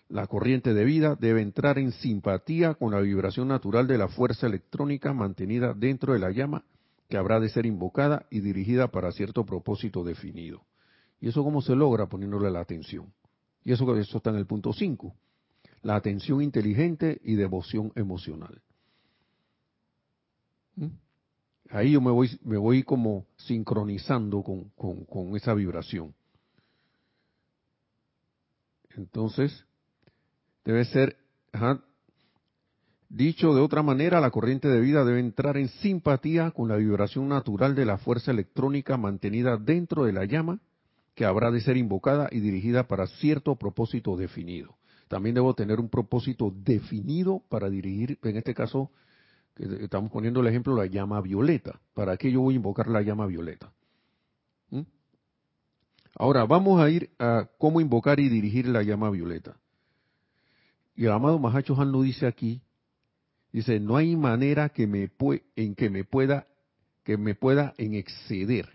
[0.08, 4.46] la corriente de vida debe entrar en simpatía con la vibración natural de la fuerza
[4.46, 6.64] electrónica mantenida dentro de la llama
[7.08, 10.62] que habrá de ser invocada y dirigida para cierto propósito definido.
[11.20, 12.06] ¿Y eso cómo se logra?
[12.06, 13.12] Poniéndole la atención.
[13.64, 15.14] Y eso, eso está en el punto 5.
[15.82, 18.60] La atención inteligente y devoción emocional.
[20.76, 20.86] ¿Mm?
[21.70, 26.14] Ahí yo me voy, me voy como sincronizando con, con, esa vibración.
[28.96, 29.66] Entonces,
[30.66, 31.16] debe ser,
[33.08, 37.28] dicho de otra manera, la corriente de vida debe entrar en simpatía con la vibración
[37.28, 40.58] natural de la fuerza electrónica mantenida dentro de la llama,
[41.14, 44.76] que habrá de ser invocada y dirigida para cierto propósito definido.
[45.06, 48.90] También debo tener un propósito definido para dirigir, en este caso,
[49.56, 51.80] estamos poniendo el ejemplo la llama violeta.
[51.94, 53.72] ¿Para qué yo voy a invocar la llama violeta?
[54.70, 54.80] ¿Mm?
[56.18, 59.56] Ahora vamos a ir a cómo invocar y dirigir la llama violeta.
[60.96, 62.62] Y el amado Mahacho Han lo dice aquí,
[63.52, 65.10] dice, no hay manera que me
[65.54, 66.46] en que me pueda
[67.04, 68.68] que me pueda en exceder.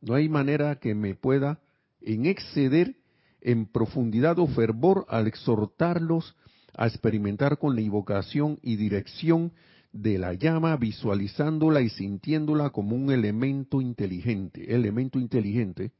[0.00, 1.60] No hay manera que me pueda
[2.00, 2.96] en exceder
[3.42, 6.34] en profundidad o fervor al exhortarlos
[6.76, 9.52] a experimentar con la invocación y dirección
[9.92, 15.92] de la llama, visualizándola y sintiéndola como un elemento inteligente, elemento inteligente,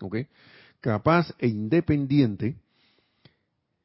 [0.00, 0.16] ¿ok?
[0.80, 2.56] capaz e independiente,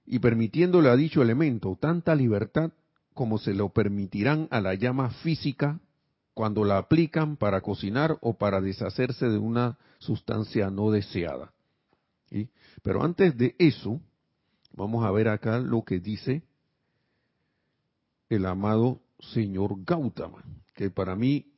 [0.05, 2.71] y permitiéndole a dicho elemento tanta libertad
[3.13, 5.79] como se lo permitirán a la llama física
[6.33, 11.53] cuando la aplican para cocinar o para deshacerse de una sustancia no deseada.
[12.81, 14.01] Pero antes de eso,
[14.73, 16.41] vamos a ver acá lo que dice
[18.29, 20.43] el amado señor Gautama,
[20.73, 21.53] que para mí,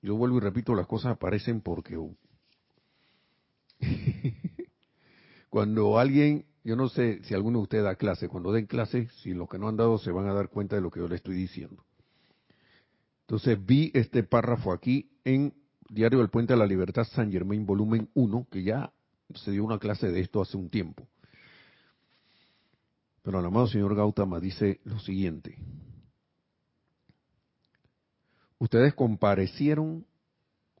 [0.00, 1.98] yo vuelvo y repito, las cosas aparecen porque
[5.50, 9.32] cuando alguien, yo no sé si alguno de ustedes da clase, cuando den clase, si
[9.32, 11.16] los que no han dado se van a dar cuenta de lo que yo le
[11.16, 11.84] estoy diciendo.
[13.22, 15.54] Entonces vi este párrafo aquí en
[15.88, 18.92] Diario del Puente de la Libertad San Germain, volumen 1, que ya
[19.34, 21.06] se dio una clase de esto hace un tiempo.
[23.22, 25.56] Pero el amado señor Gautama dice lo siguiente.
[28.58, 30.04] Ustedes comparecieron,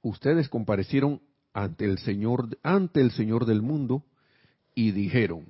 [0.02, 1.22] ustedes comparecieron
[1.52, 4.04] ante el Señor, ante el Señor del mundo
[4.74, 5.46] y dijeron,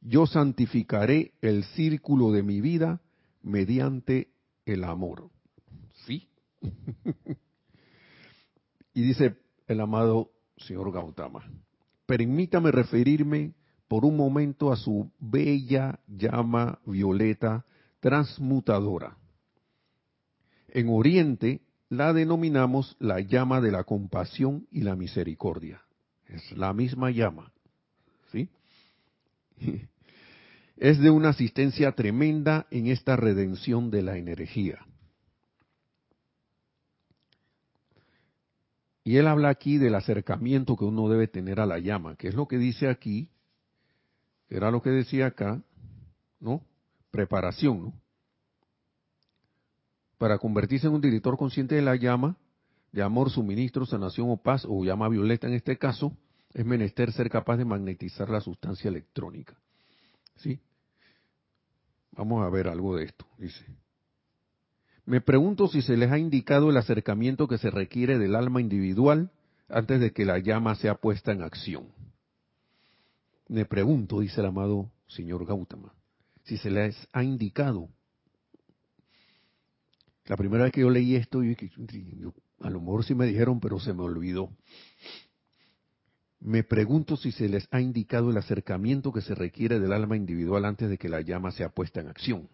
[0.00, 3.00] yo santificaré el círculo de mi vida
[3.42, 4.28] mediante
[4.66, 5.30] el amor.
[6.06, 6.28] ¿Sí?
[8.94, 11.44] y dice el amado señor Gautama,
[12.06, 13.54] permítame referirme
[13.88, 17.64] por un momento a su bella llama violeta
[18.00, 19.16] transmutadora.
[20.68, 25.82] En Oriente la denominamos la llama de la compasión y la misericordia.
[26.26, 27.52] Es la misma llama.
[30.76, 34.84] Es de una asistencia tremenda en esta redención de la energía.
[39.04, 42.34] Y él habla aquí del acercamiento que uno debe tener a la llama, que es
[42.34, 43.28] lo que dice aquí,
[44.48, 45.62] era lo que decía acá,
[46.40, 46.64] ¿no?
[47.12, 48.02] Preparación, ¿no?
[50.22, 52.36] para convertirse en un director consciente de la llama,
[52.92, 56.16] de amor, suministro, sanación o paz, o llama violeta en este caso,
[56.54, 59.56] es menester ser capaz de magnetizar la sustancia electrónica.
[60.36, 60.60] ¿Sí?
[62.12, 63.64] Vamos a ver algo de esto, dice.
[65.04, 69.30] Me pregunto si se les ha indicado el acercamiento que se requiere del alma individual
[69.68, 71.88] antes de que la llama sea puesta en acción.
[73.48, 75.92] Me pregunto, dice el amado señor Gautama,
[76.44, 77.88] si se les ha indicado
[80.26, 83.80] la primera vez que yo leí esto, yo, a lo mejor sí me dijeron, pero
[83.80, 84.50] se me olvidó.
[86.44, 90.64] Me pregunto si se les ha indicado el acercamiento que se requiere del alma individual
[90.64, 92.48] antes de que la llama sea puesta en acción.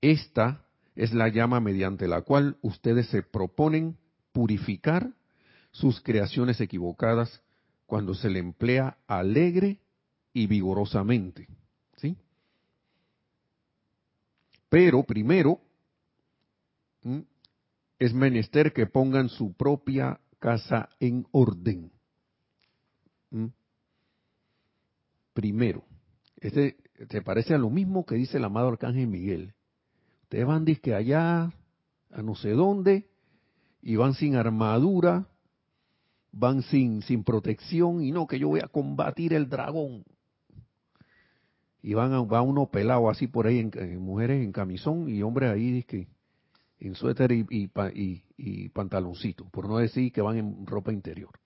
[0.00, 0.64] Esta
[0.96, 3.98] es la llama mediante la cual ustedes se proponen
[4.32, 5.12] purificar
[5.72, 7.42] sus creaciones equivocadas
[7.84, 9.80] cuando se le emplea alegre
[10.32, 11.48] y vigorosamente.
[11.98, 12.16] ¿Sí?
[14.70, 15.60] Pero primero
[17.98, 21.92] es menester que pongan su propia casa en orden.
[23.32, 23.46] ¿Mm?
[25.32, 25.84] Primero,
[26.36, 26.76] este
[27.08, 29.54] te parece a lo mismo que dice el amado Arcángel Miguel.
[30.24, 31.52] Ustedes van disque allá,
[32.10, 33.08] a no sé dónde,
[33.80, 35.26] y van sin armadura,
[36.30, 40.04] van sin, sin protección, y no, que yo voy a combatir el dragón.
[41.82, 45.50] Y van a, va uno pelado así por ahí, en, mujeres en camisón y hombres
[45.50, 46.08] ahí disque
[46.78, 47.70] en suéter y,
[48.36, 51.38] y, pantaloncito, por no decir que van en ropa interior.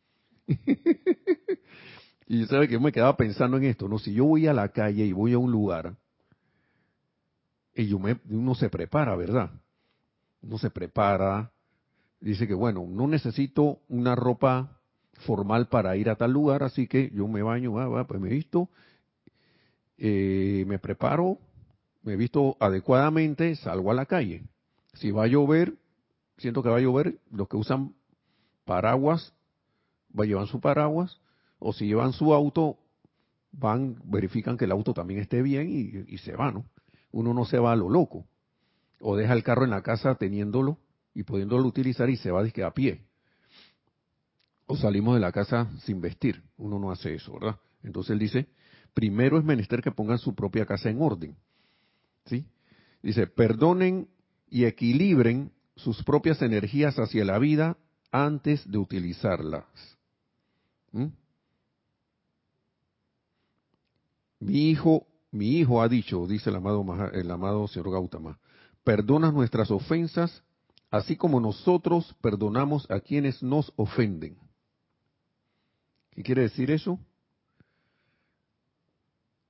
[2.27, 4.68] y sabe que yo me quedaba pensando en esto, no, si yo voy a la
[4.70, 5.95] calle y voy a un lugar,
[7.74, 7.99] y yo
[8.31, 9.51] uno se prepara, ¿verdad?
[10.43, 11.53] Uno se prepara,
[12.20, 14.81] dice que bueno, no necesito una ropa
[15.24, 18.68] formal para ir a tal lugar, así que yo me baño, ah, pues me visto,
[19.99, 21.39] eh, me preparo,
[22.03, 24.43] me visto adecuadamente, salgo a la calle.
[24.95, 25.74] Si va a llover,
[26.39, 27.95] siento que va a llover, los que usan
[28.64, 29.33] paraguas,
[30.18, 31.20] va a llevar su paraguas,
[31.59, 32.79] o si llevan su auto,
[33.53, 35.69] van, verifican que el auto también esté bien
[36.07, 36.67] y, se va, ¿no?
[37.13, 38.27] Uno no se va a lo loco.
[39.01, 40.79] O deja el carro en la casa teniéndolo
[41.15, 43.03] y pudiéndolo utilizar y se va a pie.
[44.67, 46.43] O salimos de la casa sin vestir.
[46.57, 47.57] Uno no hace eso, ¿verdad?
[47.83, 48.49] Entonces él dice,
[48.93, 51.37] primero es menester que pongan su propia casa en orden.
[52.27, 52.45] ¿Sí?
[53.03, 54.09] Dice, perdonen
[54.49, 57.77] y equilibren sus propias energías hacia la vida
[58.11, 59.65] antes de utilizarlas.
[64.41, 68.39] Mi hijo, mi hijo ha dicho, dice el amado, el amado señor Gautama,
[68.84, 70.43] perdona nuestras ofensas,
[70.91, 74.37] así como nosotros perdonamos a quienes nos ofenden.
[76.11, 76.99] ¿Qué quiere decir eso?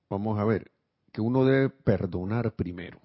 [0.09, 0.71] Vamos a ver,
[1.13, 3.01] que uno debe perdonar primero.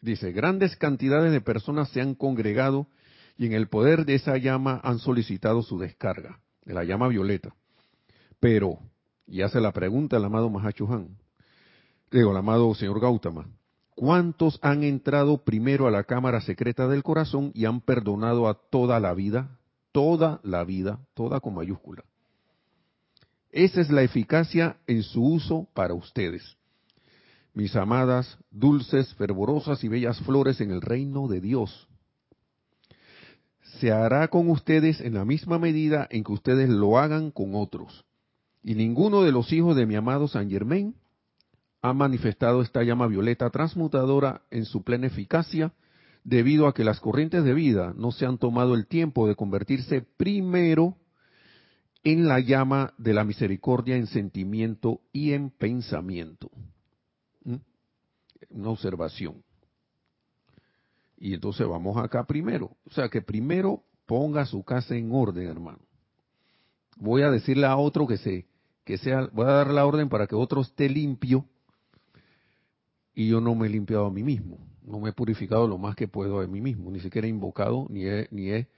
[0.00, 2.86] Dice, grandes cantidades de personas se han congregado
[3.36, 7.54] y en el poder de esa llama han solicitado su descarga, de la llama violeta.
[8.38, 8.78] Pero,
[9.30, 11.16] y hace la pregunta el amado Mahachuhan,
[12.10, 13.46] digo, el amado señor Gautama,
[13.94, 19.00] ¿cuántos han entrado primero a la cámara secreta del corazón y han perdonado a toda
[19.00, 19.56] la vida?
[19.92, 22.04] Toda la vida, toda con mayúscula.
[23.50, 26.56] Esa es la eficacia en su uso para ustedes
[27.54, 31.88] mis amadas, dulces, fervorosas y bellas flores en el reino de Dios.
[33.78, 38.04] Se hará con ustedes en la misma medida en que ustedes lo hagan con otros.
[38.62, 40.94] Y ninguno de los hijos de mi amado San Germain
[41.82, 45.72] ha manifestado esta llama violeta transmutadora en su plena eficacia
[46.24, 50.02] debido a que las corrientes de vida no se han tomado el tiempo de convertirse
[50.02, 50.96] primero
[52.04, 56.50] en la llama de la misericordia en sentimiento y en pensamiento
[58.50, 59.42] una observación.
[61.16, 62.76] Y entonces vamos acá primero.
[62.86, 65.80] O sea que primero ponga su casa en orden, hermano.
[66.96, 68.46] Voy a decirle a otro que se,
[68.90, 71.44] que sea, voy a dar la orden para que otro esté limpio
[73.14, 74.58] y yo no me he limpiado a mí mismo.
[74.82, 76.90] No me he purificado lo más que puedo de mí mismo.
[76.90, 78.68] Ni siquiera he invocado, ni he, ni he,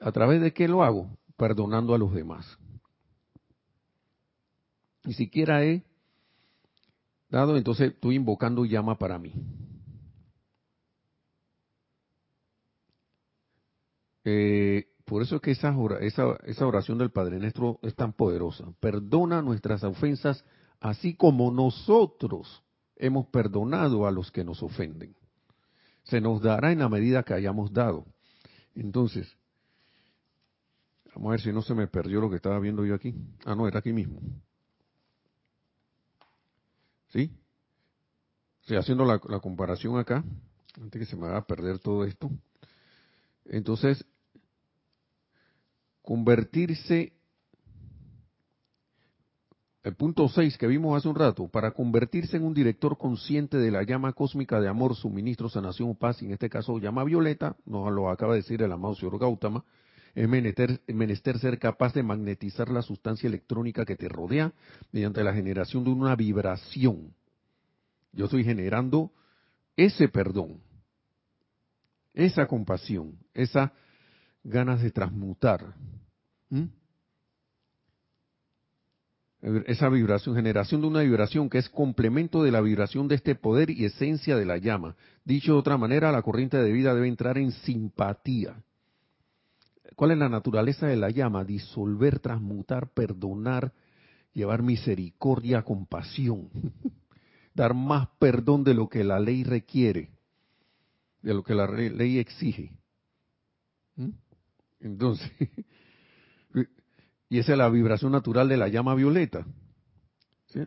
[0.00, 1.08] ¿a través de qué lo hago?
[1.36, 2.58] Perdonando a los demás.
[5.04, 5.82] Ni siquiera he
[7.28, 9.32] Dado, entonces estoy invocando llama para mí.
[14.24, 18.66] Eh, por eso es que esa, oración del Padre Nuestro es tan poderosa.
[18.80, 20.44] Perdona nuestras ofensas
[20.80, 22.64] así como nosotros
[22.96, 25.14] hemos perdonado a los que nos ofenden.
[26.02, 28.04] Se nos dará en la medida que hayamos dado.
[28.74, 29.32] Entonces,
[31.14, 33.14] vamos a ver si no se me perdió lo que estaba viendo yo aquí.
[33.44, 34.20] Ah, no, era aquí mismo.
[37.10, 37.30] ¿Sí?
[38.62, 40.24] Estoy haciendo la, comparación acá,
[40.80, 42.28] antes que se me vaya a perder todo esto.
[43.44, 44.04] Entonces,
[46.06, 47.14] convertirse,
[49.82, 53.72] el punto 6 que vimos hace un rato, para convertirse en un director consciente de
[53.72, 58.08] la llama cósmica de amor, suministro, sanación paz, en este caso llama violeta, nos lo
[58.08, 59.64] acaba de decir el amado señor Gautama,
[60.14, 64.52] es menester, ser capaz de magnetizar la sustancia electrónica que te rodea
[64.92, 67.12] mediante la generación de una vibración.
[68.12, 69.10] Yo estoy generando
[69.76, 70.60] ese perdón,
[72.14, 73.72] esa compasión, esa
[74.48, 75.74] ganas de transmutar.
[79.66, 83.70] Esa vibración, generación de una vibración que es complemento de la vibración de este poder
[83.70, 84.96] y esencia de la llama.
[85.24, 88.56] Dicho de otra manera, la corriente de vida debe entrar en simpatía
[89.96, 91.42] ¿Cuál es la naturaleza de la llama?
[91.42, 93.72] Disolver, transmutar, perdonar,
[94.34, 96.50] llevar misericordia, compasión,
[97.54, 100.10] dar más perdón de lo que la ley requiere,
[101.22, 102.76] de lo que la ley exige.
[104.80, 105.30] Entonces,
[107.28, 109.46] y esa es la vibración natural de la llama violeta,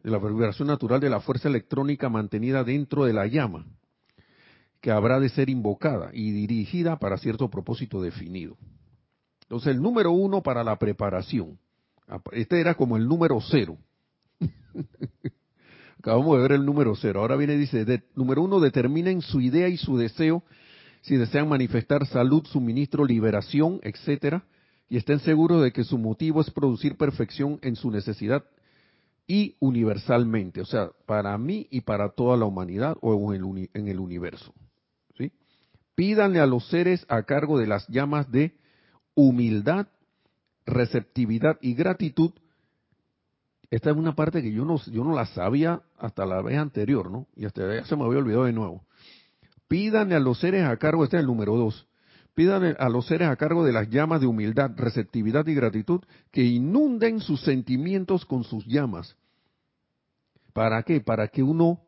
[0.04, 3.66] la vibración natural de la fuerza electrónica mantenida dentro de la llama,
[4.82, 8.58] que habrá de ser invocada y dirigida para cierto propósito definido.
[9.44, 11.58] Entonces, el número uno para la preparación.
[12.32, 13.78] Este era como el número cero.
[16.00, 17.22] Acabamos de ver el número cero.
[17.22, 20.44] Ahora viene y dice, número uno, determinen su idea y su deseo,
[21.02, 24.44] si desean manifestar salud, suministro, liberación, etcétera,
[24.90, 28.44] y estén seguros de que su motivo es producir perfección en su necesidad
[29.28, 34.54] y universalmente, o sea, para mí y para toda la humanidad o en el, universo.
[35.16, 35.32] ¿sí?
[35.94, 38.56] Pídanle a los seres a cargo de las llamas de
[39.14, 39.88] humildad,
[40.66, 42.32] receptividad y gratitud.
[43.70, 47.12] Esta es una parte que yo no, yo no la sabía hasta la vez anterior,
[47.12, 47.28] ¿no?
[47.36, 48.84] Y hasta ya se me había olvidado de nuevo.
[49.70, 51.88] Pídanle a los seres a cargo, este es el número dos,
[52.34, 56.02] pídanle a los seres a cargo de las llamas de humildad, receptividad y gratitud
[56.32, 59.16] que inunden sus sentimientos con sus llamas.
[60.52, 61.00] ¿Para qué?
[61.00, 61.80] Para que uno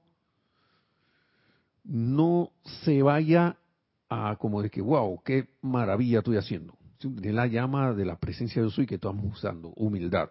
[1.83, 2.51] no
[2.85, 3.57] se vaya
[4.07, 6.77] a como de que, wow, qué maravilla estoy haciendo
[7.09, 10.29] de la llama de la presencia de Dios y que estamos usando, humildad.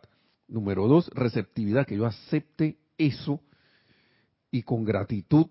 [0.48, 3.40] Número dos, receptividad, que yo acepte eso
[4.50, 5.46] y con gratitud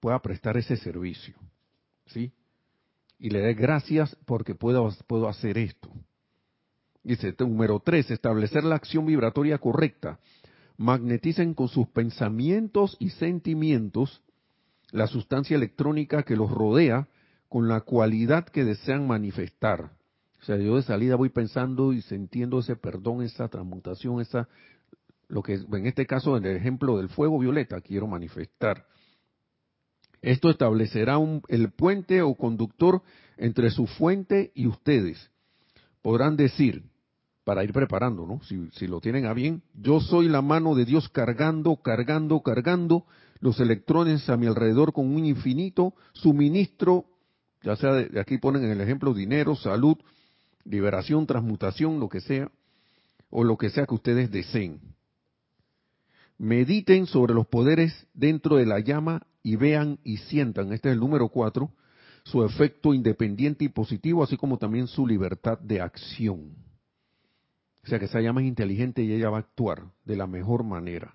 [0.00, 1.34] pueda prestar ese servicio.
[2.06, 2.32] ¿Sí?
[3.18, 5.90] Y le dé gracias porque puedo, puedo hacer esto.
[7.02, 10.18] Dice, número tres, establecer la acción vibratoria correcta.
[10.76, 14.22] Magneticen con sus pensamientos y sentimientos
[14.90, 17.08] la sustancia electrónica que los rodea
[17.48, 19.90] con la cualidad que desean manifestar
[20.40, 24.48] O sea, yo de salida voy pensando y sintiendo ese perdón, esa transmutación, esa
[25.28, 28.86] lo que en este caso en el ejemplo del fuego violeta quiero manifestar.
[30.22, 33.02] Esto establecerá un, el puente o conductor
[33.36, 35.30] entre su fuente y ustedes.
[36.02, 36.84] Podrán decir,
[37.44, 38.40] para ir preparando, ¿no?
[38.42, 43.04] Si, si lo tienen a bien, yo soy la mano de Dios cargando, cargando, cargando
[43.40, 47.06] los electrones a mi alrededor con un infinito suministro,
[47.62, 49.96] ya sea de, aquí ponen en el ejemplo dinero, salud,
[50.64, 52.50] liberación, transmutación, lo que sea,
[53.30, 54.80] o lo que sea que ustedes deseen.
[56.38, 61.00] Mediten sobre los poderes dentro de la llama y vean y sientan, este es el
[61.00, 61.72] número cuatro,
[62.24, 66.54] su efecto independiente y positivo, así como también su libertad de acción.
[67.84, 70.62] O sea que esa llama es inteligente y ella va a actuar de la mejor
[70.64, 71.14] manera.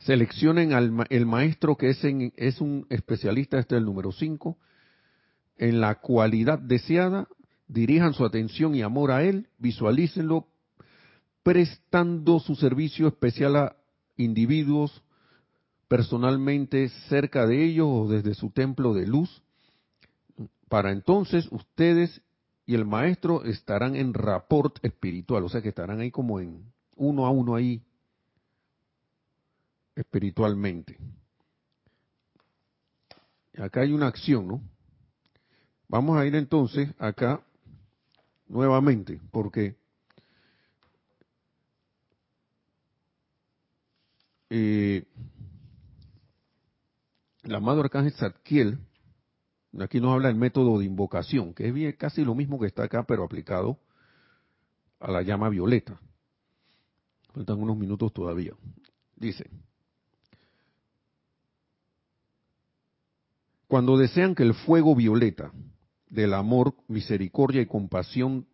[0.00, 2.00] Seleccionen al el maestro que es,
[2.36, 4.56] es un especialista, este es el número 5,
[5.58, 7.28] en la cualidad deseada,
[7.68, 10.48] dirijan su atención y amor a él, visualícenlo
[11.42, 13.76] prestando su servicio especial a
[14.16, 15.02] individuos
[15.88, 19.42] personalmente cerca de ellos o desde su templo de luz.
[20.68, 22.20] Para entonces ustedes
[22.66, 26.64] y el maestro estarán en rapport espiritual, o sea que estarán ahí como en
[26.96, 27.80] uno a uno ahí
[29.94, 30.98] espiritualmente.
[33.56, 34.60] Acá hay una acción, ¿no?
[35.88, 37.40] Vamos a ir entonces acá
[38.48, 39.76] nuevamente, porque
[44.50, 45.04] eh,
[47.46, 48.78] el amado arcángel Zadkiel,
[49.78, 53.04] aquí nos habla del método de invocación, que es casi lo mismo que está acá,
[53.04, 53.78] pero aplicado
[54.98, 56.00] a la llama violeta.
[57.32, 58.52] Faltan unos minutos todavía.
[59.14, 59.48] Dice,
[63.68, 65.52] cuando desean que el fuego violeta
[66.08, 68.46] del amor, misericordia y compasión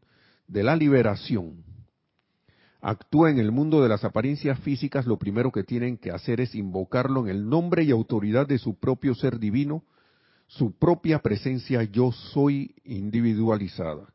[0.46, 1.64] de la liberación
[2.82, 6.54] actúa en el mundo de las apariencias físicas, lo primero que tienen que hacer es
[6.56, 9.84] invocarlo en el nombre y autoridad de su propio ser divino,
[10.48, 14.12] su propia presencia yo soy individualizada.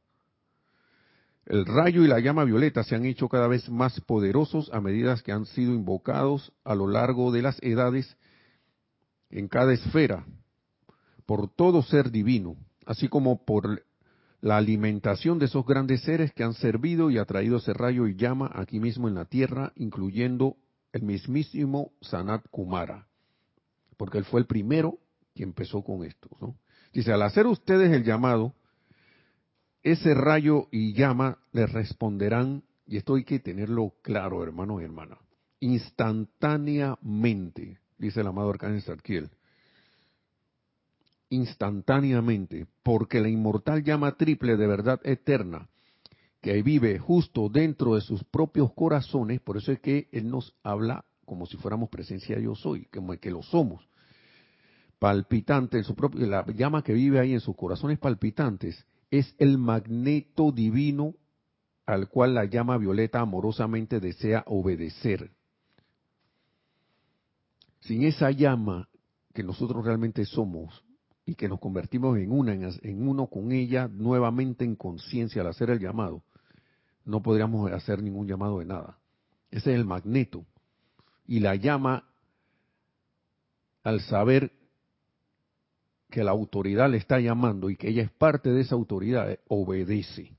[1.45, 5.15] El rayo y la llama violeta se han hecho cada vez más poderosos a medida
[5.23, 8.17] que han sido invocados a lo largo de las edades
[9.29, 10.25] en cada esfera
[11.25, 13.81] por todo ser divino, así como por
[14.47, 18.49] la alimentación de esos grandes seres que han servido y atraído ese rayo y llama
[18.53, 20.55] aquí mismo en la tierra, incluyendo
[20.93, 23.09] el mismísimo Sanat Kumara,
[23.97, 24.99] porque él fue el primero
[25.35, 26.29] que empezó con esto.
[26.93, 28.53] Dice, al hacer ustedes el llamado,
[29.83, 35.19] ese rayo y llama les responderán, y esto hay que tenerlo claro, hermanos y hermanas,
[35.59, 39.29] instantáneamente, dice el amado Arcángel Sarkiel,
[41.29, 45.69] instantáneamente, porque la inmortal llama triple de verdad eterna,
[46.41, 51.05] que vive justo dentro de sus propios corazones, por eso es que Él nos habla
[51.25, 53.85] como si fuéramos presencia yo soy, como que lo somos,
[54.97, 59.57] palpitante, en su propio, la llama que vive ahí en sus corazones palpitantes, es el
[59.57, 61.15] magneto divino
[61.85, 65.31] al cual la llama violeta amorosamente desea obedecer.
[67.81, 68.89] Sin esa llama
[69.33, 70.83] que nosotros realmente somos,
[71.27, 75.69] y que nos convertimos en una, en, uno con ella nuevamente en conciencia al hacer
[75.69, 76.23] el llamado,
[77.03, 78.97] no podríamos hacer ningún llamado de nada.
[79.51, 80.45] Ese es el magneto.
[81.27, 82.05] Y la llama,
[83.83, 84.53] al saber
[86.09, 90.31] que la autoridad le está llamando y que ella es parte de esa autoridad, obedece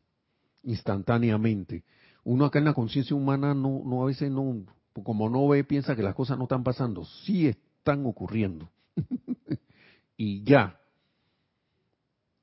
[0.62, 1.84] instantáneamente.
[2.24, 4.64] Uno acá en la conciencia humana no, no a veces no,
[5.02, 8.70] como no ve, piensa que las cosas no están pasando, sí están ocurriendo.
[10.18, 10.78] y ya.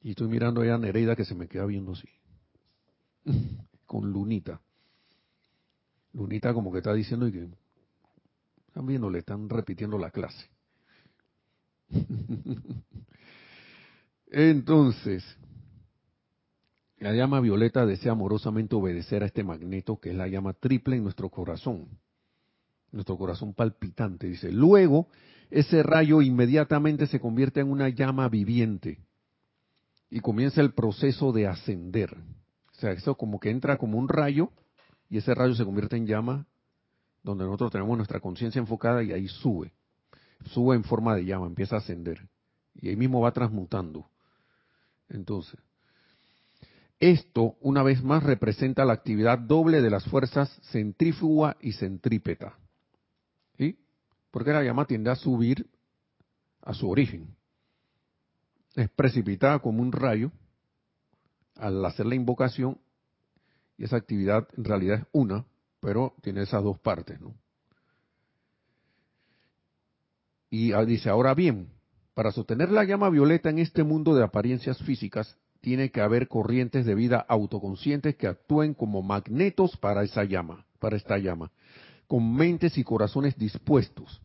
[0.01, 2.09] Y estoy mirando allá a Nereida que se me queda viendo así.
[3.85, 4.59] Con Lunita.
[6.13, 7.49] Lunita como que está diciendo y que
[8.67, 10.49] están viendo, le están repitiendo la clase.
[14.27, 15.23] Entonces,
[16.97, 21.03] la llama violeta desea amorosamente obedecer a este magneto que es la llama triple en
[21.03, 21.89] nuestro corazón.
[22.91, 24.51] Nuestro corazón palpitante, dice.
[24.51, 25.09] Luego,
[25.49, 28.99] ese rayo inmediatamente se convierte en una llama viviente
[30.09, 32.15] y comienza el proceso de ascender.
[32.71, 34.51] O sea, eso como que entra como un rayo
[35.09, 36.47] y ese rayo se convierte en llama
[37.23, 39.73] donde nosotros tenemos nuestra conciencia enfocada y ahí sube.
[40.45, 42.27] Sube en forma de llama, empieza a ascender.
[42.75, 44.07] Y ahí mismo va transmutando.
[45.09, 45.59] Entonces,
[46.99, 52.57] esto una vez más representa la actividad doble de las fuerzas centrífuga y centrípeta.
[54.35, 55.65] Porque la llama tiende a subir
[56.61, 57.33] a su origen.
[58.75, 60.29] Es precipitada como un rayo
[61.55, 62.77] al hacer la invocación,
[63.77, 65.45] y esa actividad en realidad es una,
[65.79, 67.33] pero tiene esas dos partes, ¿no?
[70.49, 71.69] Y ah, dice, ahora bien,
[72.13, 76.85] para sostener la llama violeta en este mundo de apariencias físicas, tiene que haber corrientes
[76.85, 81.53] de vida autoconscientes que actúen como magnetos para esa llama, para esta llama,
[82.07, 84.21] con mentes y corazones dispuestos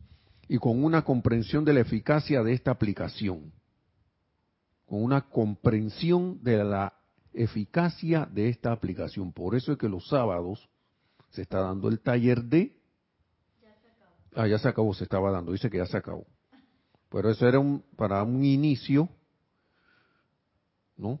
[0.47, 3.51] y con una comprensión de la eficacia de esta aplicación,
[4.85, 6.93] con una comprensión de la
[7.33, 9.31] eficacia de esta aplicación.
[9.31, 10.69] Por eso es que los sábados
[11.29, 12.77] se está dando el taller de...
[14.35, 16.25] Ah, ya se acabó, se estaba dando, dice que ya se acabó.
[17.09, 19.09] Pero eso era un, para un inicio,
[20.95, 21.19] ¿no?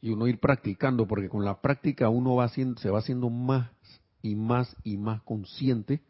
[0.00, 3.70] Y uno ir practicando, porque con la práctica uno va haciendo, se va haciendo más
[4.22, 6.02] y más y más consciente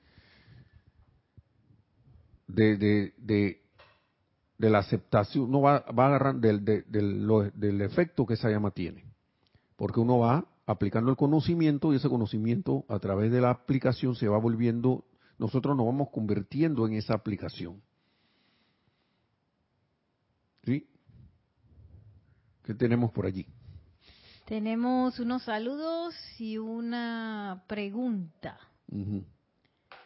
[2.47, 3.13] de, de,
[4.59, 9.05] de, la aceptación, uno va, va a agarrar del, del efecto que esa llama tiene.
[9.77, 14.29] Porque uno va aplicando el conocimiento y ese conocimiento a través de la aplicación se
[14.29, 15.05] va volviendo,
[15.39, 17.81] nosotros nos vamos convirtiendo en esa aplicación.
[20.65, 20.87] ¿Sí?
[22.65, 23.47] ¿Qué tenemos por allí?
[24.49, 28.59] Tenemos unos saludos y una pregunta.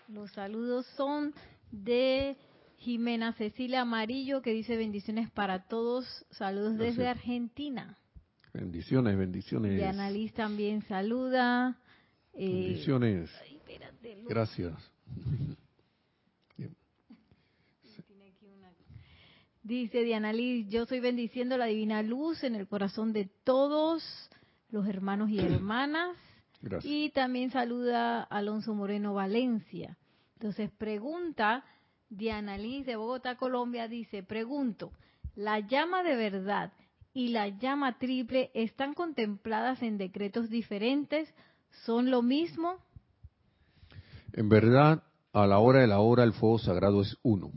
[0.08, 1.32] Los saludos son
[1.70, 2.36] de
[2.78, 6.26] Jimena Cecilia Amarillo que dice bendiciones para todos.
[6.32, 7.96] Saludos desde Argentina.
[8.52, 9.80] Bendiciones, bendiciones.
[9.80, 11.78] Y Annalise también saluda.
[12.32, 13.30] Eh, bendiciones.
[14.28, 14.74] Gracias.
[19.62, 24.02] Dice Diana Liz, yo soy bendiciendo la divina luz en el corazón de todos
[24.72, 26.16] los hermanos y hermanas.
[26.84, 29.98] Y también saluda Alonso Moreno Valencia.
[30.34, 31.64] Entonces pregunta,
[32.08, 34.92] Diana Liz de Bogotá, Colombia, dice, pregunto,
[35.34, 36.72] ¿la llama de verdad
[37.12, 41.28] y la llama triple están contempladas en decretos diferentes?
[41.84, 42.76] ¿Son lo mismo?
[44.32, 45.02] En verdad,
[45.32, 47.50] a la hora de la hora el fuego sagrado es uno.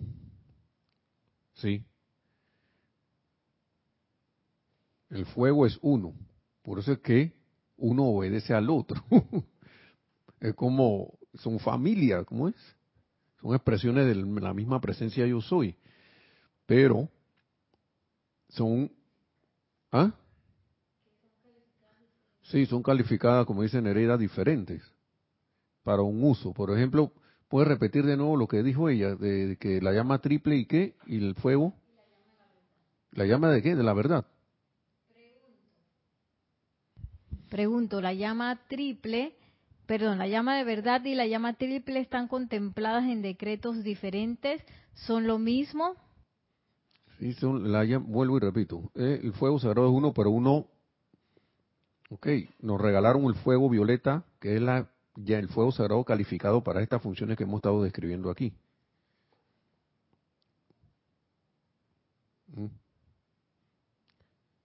[1.53, 1.85] ¿Sí?
[5.11, 6.15] El fuego es uno.
[6.65, 7.31] Por eso es que
[7.77, 9.03] uno obedece al otro.
[10.39, 12.55] es como, son familia, ¿cómo es?
[13.39, 15.75] Son expresiones de la misma presencia yo soy.
[16.65, 17.07] Pero
[18.49, 18.91] son...
[19.91, 20.11] ¿Ah?
[22.41, 24.81] Sí, son calificadas, como dicen Hereda, diferentes
[25.85, 26.51] para un uso.
[26.51, 27.13] Por ejemplo,
[27.47, 30.95] puede repetir de nuevo lo que dijo ella, de que la llama triple y qué,
[31.05, 31.75] y el fuego.
[33.11, 33.75] ¿La llama de qué?
[33.75, 34.25] De la verdad.
[37.55, 39.33] Pregunto, ¿la llama triple,
[39.85, 44.61] perdón, la llama de verdad y la llama triple están contempladas en decretos diferentes?
[44.93, 45.95] ¿Son lo mismo?
[47.17, 50.67] Sí, son, la vuelvo y repito, eh, el fuego sagrado es uno, pero uno,
[52.09, 52.27] ok,
[52.59, 57.01] nos regalaron el fuego violeta, que es la, ya el fuego sagrado calificado para estas
[57.01, 58.51] funciones que hemos estado describiendo aquí.
[62.47, 62.65] ¿Mm?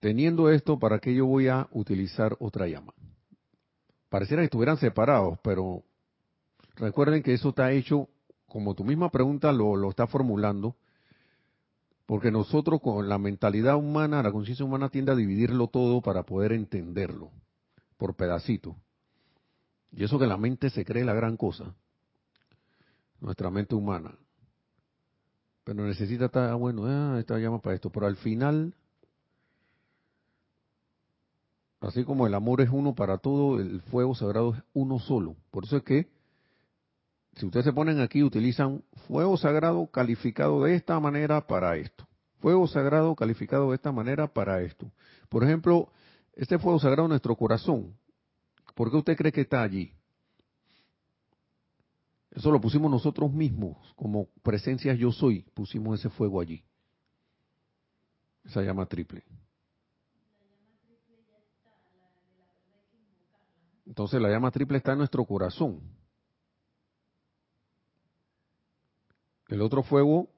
[0.01, 2.91] Teniendo esto, ¿para qué yo voy a utilizar otra llama?
[4.09, 5.83] Pareciera que estuvieran separados, pero
[6.75, 8.09] recuerden que eso está hecho,
[8.47, 10.75] como tu misma pregunta lo, lo está formulando,
[12.07, 16.51] porque nosotros con la mentalidad humana, la conciencia humana tiende a dividirlo todo para poder
[16.51, 17.31] entenderlo,
[17.97, 18.75] por pedacitos.
[19.91, 21.75] Y eso que la mente se cree la gran cosa,
[23.19, 24.17] nuestra mente humana.
[25.63, 28.73] Pero necesita estar, ah, bueno, ah, esta llama para esto, pero al final
[31.81, 35.35] Así como el amor es uno para todo, el fuego sagrado es uno solo.
[35.49, 36.07] Por eso es que,
[37.35, 42.07] si ustedes se ponen aquí, utilizan fuego sagrado calificado de esta manera para esto.
[42.39, 44.91] Fuego sagrado calificado de esta manera para esto.
[45.27, 45.89] Por ejemplo,
[46.33, 47.95] este fuego sagrado en nuestro corazón,
[48.75, 49.91] ¿por qué usted cree que está allí?
[52.29, 56.63] Eso lo pusimos nosotros mismos, como presencias yo soy, pusimos ese fuego allí.
[58.45, 59.23] Esa llama triple.
[63.85, 65.81] Entonces la llama triple está en nuestro corazón.
[69.47, 70.29] El otro fuego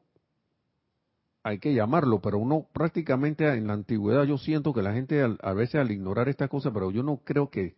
[1.44, 5.54] hay que llamarlo, pero uno prácticamente en la antigüedad yo siento que la gente a
[5.54, 7.76] veces al ignorar esta cosa, pero yo no creo que,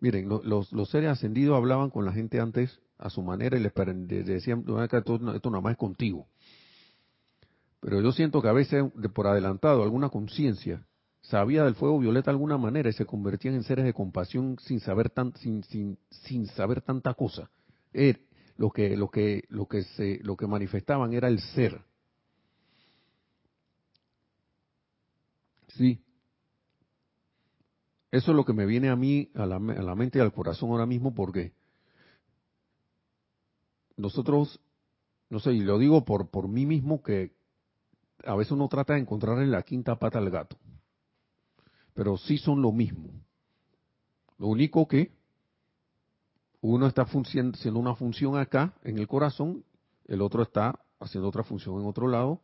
[0.00, 3.74] miren, los, los seres ascendidos hablaban con la gente antes a su manera y les,
[4.26, 6.26] decían, esto, esto nada más es contigo.
[7.80, 10.86] Pero yo siento que a veces por adelantado alguna conciencia
[11.22, 14.80] sabía del fuego violeta de alguna manera y se convertían en seres de compasión sin
[14.80, 17.50] saber tan, sin, sin, sin saber tanta cosa.
[17.92, 18.20] Er,
[18.56, 21.80] lo que lo que lo que se lo que manifestaban era el ser.
[25.68, 26.02] Sí.
[28.12, 30.34] eso es lo que me viene a mí, a la, a la mente y al
[30.34, 31.54] corazón ahora mismo, porque
[33.96, 34.60] nosotros,
[35.30, 37.32] no sé, y lo digo por, por mí mismo, que
[38.24, 40.58] a veces uno trata de encontrar en la quinta pata al gato,
[41.94, 43.10] pero sí son lo mismo.
[44.38, 45.12] Lo único que
[46.60, 49.64] uno está haciendo una función acá en el corazón,
[50.06, 52.40] el otro está haciendo otra función en otro lado,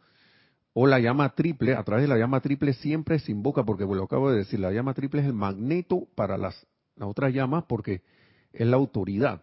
[0.72, 4.05] o la llama triple, a través de la llama triple siempre se invoca, porque lo
[4.05, 8.03] acabo de decir, la llama triple es el magneto para las, las otras llamas porque
[8.53, 9.42] es la autoridad.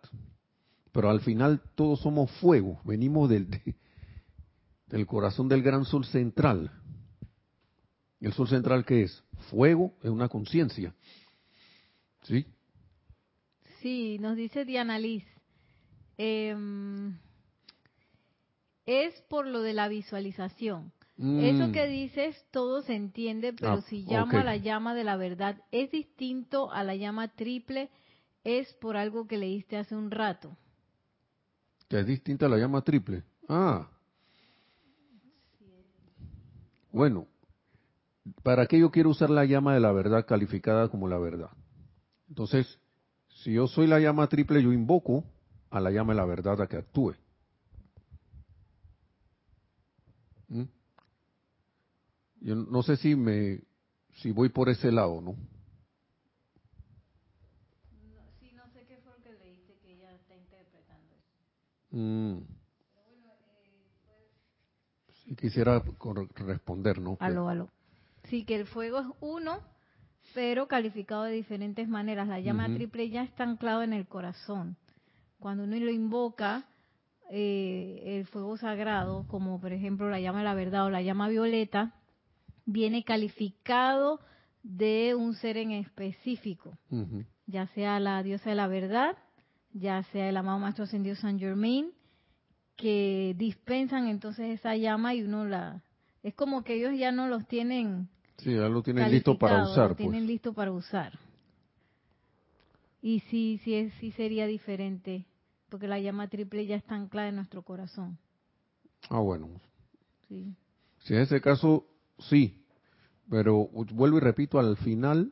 [0.91, 3.47] Pero al final todos somos fuego, venimos del,
[4.87, 6.71] del corazón del gran sol central.
[8.22, 9.24] ¿El sol central qué es?
[9.49, 10.93] Fuego es una conciencia.
[12.24, 12.45] ¿Sí?
[13.82, 15.24] Sí, nos dice Diana Liz.
[16.18, 17.18] Em,
[18.86, 20.91] es por lo de la visualización.
[21.18, 21.91] Eso que mm.
[21.91, 25.89] dices, todo se entiende, pero ah, si llamo a la llama de la verdad, es
[25.89, 27.89] distinto a la llama triple,
[28.43, 30.57] es por algo que leíste hace un rato.
[31.88, 33.24] Que es distinta a la llama triple.
[33.47, 33.89] Ah.
[36.91, 37.28] Bueno,
[38.43, 41.49] ¿para qué yo quiero usar la llama de la verdad calificada como la verdad?
[42.30, 42.80] Entonces,
[43.28, 45.23] si yo soy la llama triple, yo invoco
[45.69, 47.15] a la llama de la verdad a que actúe.
[50.47, 50.63] ¿Mm?
[52.41, 53.61] Yo no sé si me
[54.15, 55.36] si voy por ese lado, ¿no?
[58.39, 61.97] sí, no sé qué fue lo que leíste que ella está interpretando eso.
[61.97, 62.43] Mm.
[65.23, 65.84] Si quisiera
[66.36, 67.17] responder, ¿no?
[67.19, 67.69] Aló, aló.
[68.30, 69.59] Sí, que el fuego es uno,
[70.34, 72.28] pero calificado de diferentes maneras.
[72.28, 74.78] La llama triple ya está anclado en el corazón.
[75.39, 76.65] Cuando uno lo invoca,
[77.30, 81.28] eh, el fuego sagrado, como por ejemplo la llama de la verdad o la llama
[81.28, 81.93] violeta,
[82.65, 84.19] viene calificado
[84.63, 86.78] de un ser en específico,
[87.45, 89.15] ya sea la diosa de la verdad,
[89.73, 91.91] ya sea el amado Maestro Ascendido San Germain,
[92.76, 95.84] que dispensan entonces esa llama y uno la...
[96.23, 98.09] Es como que ellos ya no los tienen...
[98.38, 99.89] Sí, ya lo tienen listo para usar.
[99.89, 100.27] Lo tienen pues.
[100.27, 101.17] listo para usar.
[103.01, 105.25] Y sí, sí, sí sería diferente,
[105.69, 108.17] porque la llama triple ya está anclada en nuestro corazón.
[109.09, 109.47] Ah, bueno.
[110.27, 110.55] Sí.
[111.03, 111.86] Si en ese caso,
[112.17, 112.65] sí,
[113.29, 115.31] pero vuelvo y repito, al final,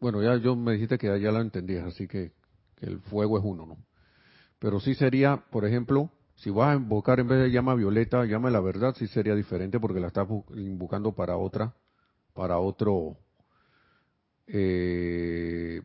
[0.00, 2.32] bueno, ya yo me dijiste que ya lo entendías, así que,
[2.80, 3.78] el fuego es uno, ¿no?
[4.58, 8.50] Pero sí sería, por ejemplo, si vas a invocar en vez de llama violeta, llama
[8.50, 11.74] la verdad, sí sería diferente porque la estás invocando para otra,
[12.34, 13.16] para otro,
[14.46, 15.80] eh,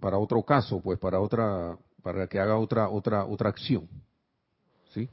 [0.00, 3.88] para otro caso, pues para otra, para que haga otra, otra, otra acción,
[4.92, 5.08] ¿sí?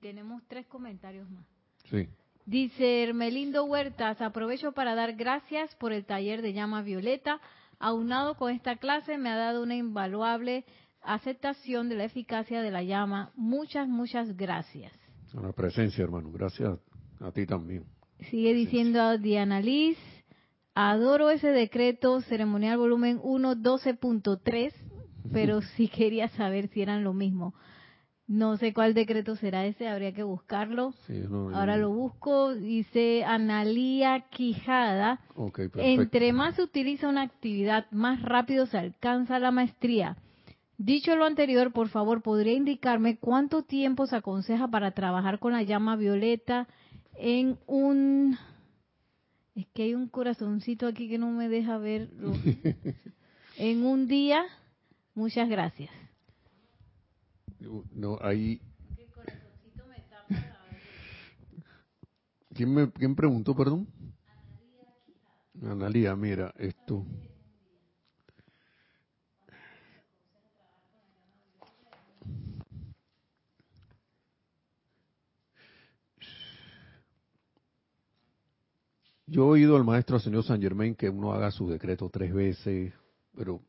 [0.00, 1.46] tenemos tres comentarios más.
[1.90, 2.08] Sí.
[2.44, 7.40] Dice Hermelindo Huertas, aprovecho para dar gracias por el taller de llama violeta.
[7.78, 10.64] Aunado con esta clase me ha dado una invaluable
[11.02, 13.32] aceptación de la eficacia de la llama.
[13.36, 14.92] Muchas, muchas gracias.
[15.36, 16.30] A la presencia, hermano.
[16.32, 16.78] Gracias
[17.20, 17.84] a ti también.
[18.30, 19.96] Sigue diciendo Diana Liz,
[20.74, 24.72] adoro ese decreto ceremonial volumen 1, 12.3,
[25.32, 27.54] pero sí quería saber si eran lo mismo.
[28.26, 30.92] No sé cuál decreto será ese, habría que buscarlo.
[31.54, 35.20] Ahora lo busco, dice Analía Quijada.
[35.76, 40.18] Entre más se utiliza una actividad, más rápido se alcanza la maestría.
[40.76, 45.62] Dicho lo anterior, por favor, ¿podría indicarme cuánto tiempo se aconseja para trabajar con la
[45.62, 46.68] llama violeta
[47.18, 48.38] en un...
[49.54, 52.10] Es que hay un corazoncito aquí que no me deja ver.
[53.56, 54.44] en un día.
[55.14, 55.90] Muchas gracias.
[57.92, 58.60] No, ahí...
[62.54, 63.86] ¿Quién, me, ¿Quién preguntó, perdón?
[65.62, 67.04] Analía, mira, esto...
[79.38, 82.92] Yo he oído al maestro señor San Germain que uno haga su decreto tres veces,
[83.36, 83.62] pero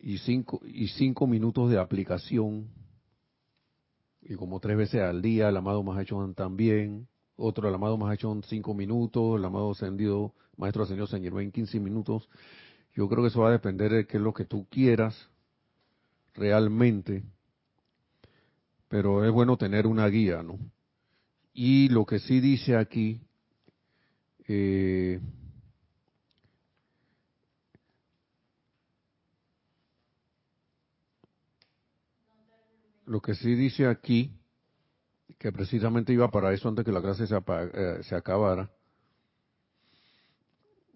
[0.00, 2.70] y cinco, y cinco minutos de aplicación,
[4.22, 8.72] y como tres veces al día, el amado Mahachon también, otro el amado Mahachon cinco
[8.72, 12.30] minutos, el amado ascendido, maestro ascendido San Germain 15 minutos.
[12.94, 15.28] Yo creo que eso va a depender de qué es lo que tú quieras
[16.32, 17.22] realmente,
[18.88, 20.58] pero es bueno tener una guía, ¿no?
[21.54, 23.20] Y lo que sí dice aquí,
[24.48, 25.20] eh,
[33.06, 34.32] lo que sí dice aquí,
[35.38, 38.68] que precisamente iba para eso antes que la clase se, eh, se acabara,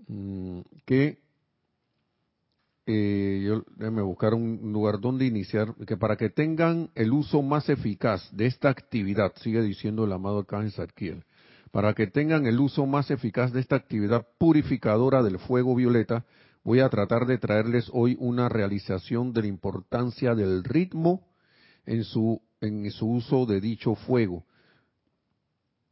[0.08, 1.18] mm, que
[2.90, 7.68] eh, yo déjame buscar un lugar donde iniciar, que para que tengan el uso más
[7.68, 11.24] eficaz de esta actividad, sigue diciendo el amado Arcángel Zadkiel,
[11.70, 16.24] para que tengan el uso más eficaz de esta actividad purificadora del fuego violeta,
[16.64, 21.28] voy a tratar de traerles hoy una realización de la importancia del ritmo
[21.84, 24.46] en su, en su uso de dicho fuego.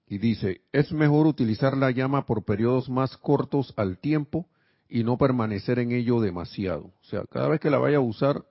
[0.09, 4.49] Y dice, es mejor utilizar la llama por periodos más cortos al tiempo
[4.89, 6.93] y no permanecer en ello demasiado.
[7.01, 8.45] O sea, cada vez que la vaya a usar,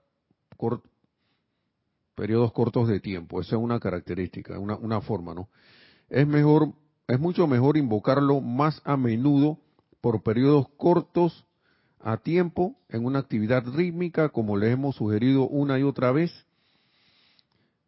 [2.16, 3.42] periodos cortos de tiempo.
[3.42, 5.50] Esa es una característica, una, una forma, ¿no?
[6.10, 6.74] Es mejor,
[7.08, 9.60] es mucho mejor invocarlo más a menudo
[10.02, 11.46] por periodos cortos
[12.00, 16.32] a tiempo en una actividad rítmica, como le hemos sugerido una y otra vez,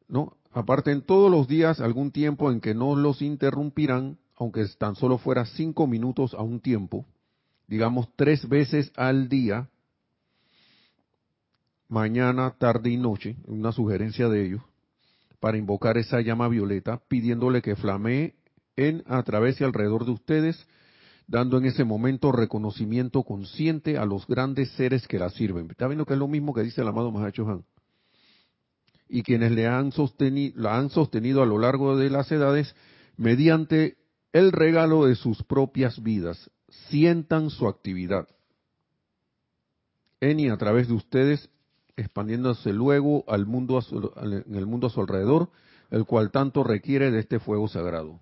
[0.08, 0.36] ¿no?
[0.52, 5.45] Aparten todos los días algún tiempo en que no los interrumpirán, aunque tan solo fuera
[5.45, 7.06] cinco minutos a un tiempo,
[7.68, 9.70] digamos tres veces al día,
[11.89, 14.61] mañana, tarde y noche, una sugerencia de ellos,
[15.39, 18.36] para invocar esa llama violeta, pidiéndole que flamee
[18.76, 20.68] en, a través y alrededor de ustedes,
[21.28, 25.70] dando en ese momento reconocimiento consciente a los grandes seres que la sirven.
[25.70, 27.65] Está viendo que es lo mismo que dice el amado Mahacho Han.
[29.09, 32.76] Y quienes le han sostenido, la han sostenido a lo largo de las edades
[33.18, 33.97] mediante
[34.34, 38.28] el regalo de sus propias vidas, sientan su actividad
[40.20, 41.49] en y a través de ustedes,
[41.95, 43.80] expandiéndose luego al mundo
[44.22, 45.49] en el mundo a su alrededor,
[45.91, 48.20] el cual tanto requiere de este fuego sagrado.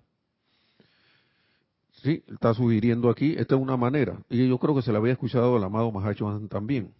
[2.02, 5.14] Sí, está sugiriendo aquí, esta es una manera, y yo creo que se la había
[5.14, 6.94] escuchado al amado Mahacho también.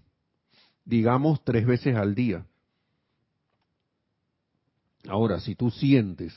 [0.84, 2.46] Digamos tres veces al día.
[5.08, 6.34] Ahora, si tú sientes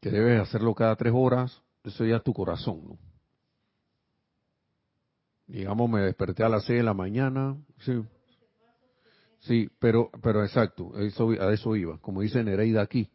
[0.00, 2.98] que debes hacerlo cada tres horas, eso ya es tu corazón, ¿no?
[5.46, 7.92] Digamos, me desperté a las seis de la mañana, sí,
[9.40, 13.08] sí, pero, pero exacto, eso, a eso iba, como dice Nereida aquí,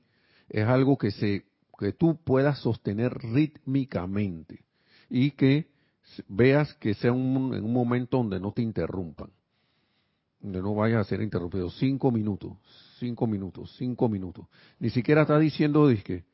[0.50, 1.46] es algo que se,
[1.78, 4.66] que tú puedas sostener rítmicamente
[5.10, 5.68] y que
[6.28, 9.30] veas que sea un, en un momento donde no te interrumpan,
[10.40, 11.70] donde no vayas a ser interrumpido.
[11.70, 12.58] Cinco minutos,
[13.00, 14.48] cinco minutos, cinco minutos.
[14.80, 16.26] Ni siquiera está diciendo, que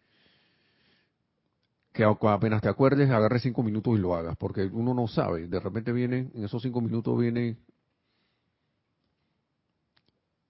[1.99, 5.59] que apenas te acuerdes, agarre cinco minutos y lo hagas, porque uno no sabe, de
[5.59, 7.57] repente viene, en esos cinco minutos viene,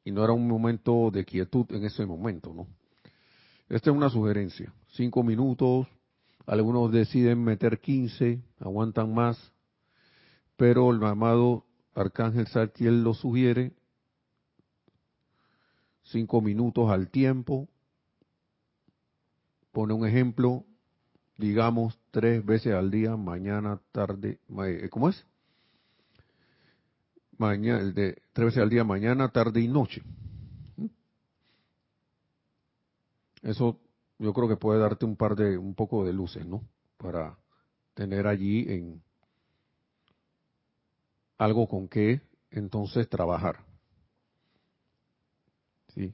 [0.04, 2.68] y no era un momento de quietud en ese momento, ¿no?
[3.68, 5.88] Esta es una sugerencia, cinco minutos,
[6.46, 9.52] algunos deciden meter quince, aguantan más,
[10.56, 13.74] pero el amado Arcángel Sartiel lo sugiere,
[16.04, 17.68] cinco minutos al tiempo,
[19.72, 20.66] pone un ejemplo,
[21.40, 25.26] digamos, tres veces al día, mañana, tarde, eh, ¿cómo es?
[27.38, 30.04] Mañana, tres veces al día, mañana, tarde y noche.
[33.42, 33.80] Eso
[34.18, 36.62] yo creo que puede darte un par de, un poco de luces, ¿no?
[36.98, 37.38] Para
[37.94, 39.02] tener allí en
[41.38, 42.20] algo con que
[42.52, 43.64] entonces trabajar.
[45.96, 46.14] Sí.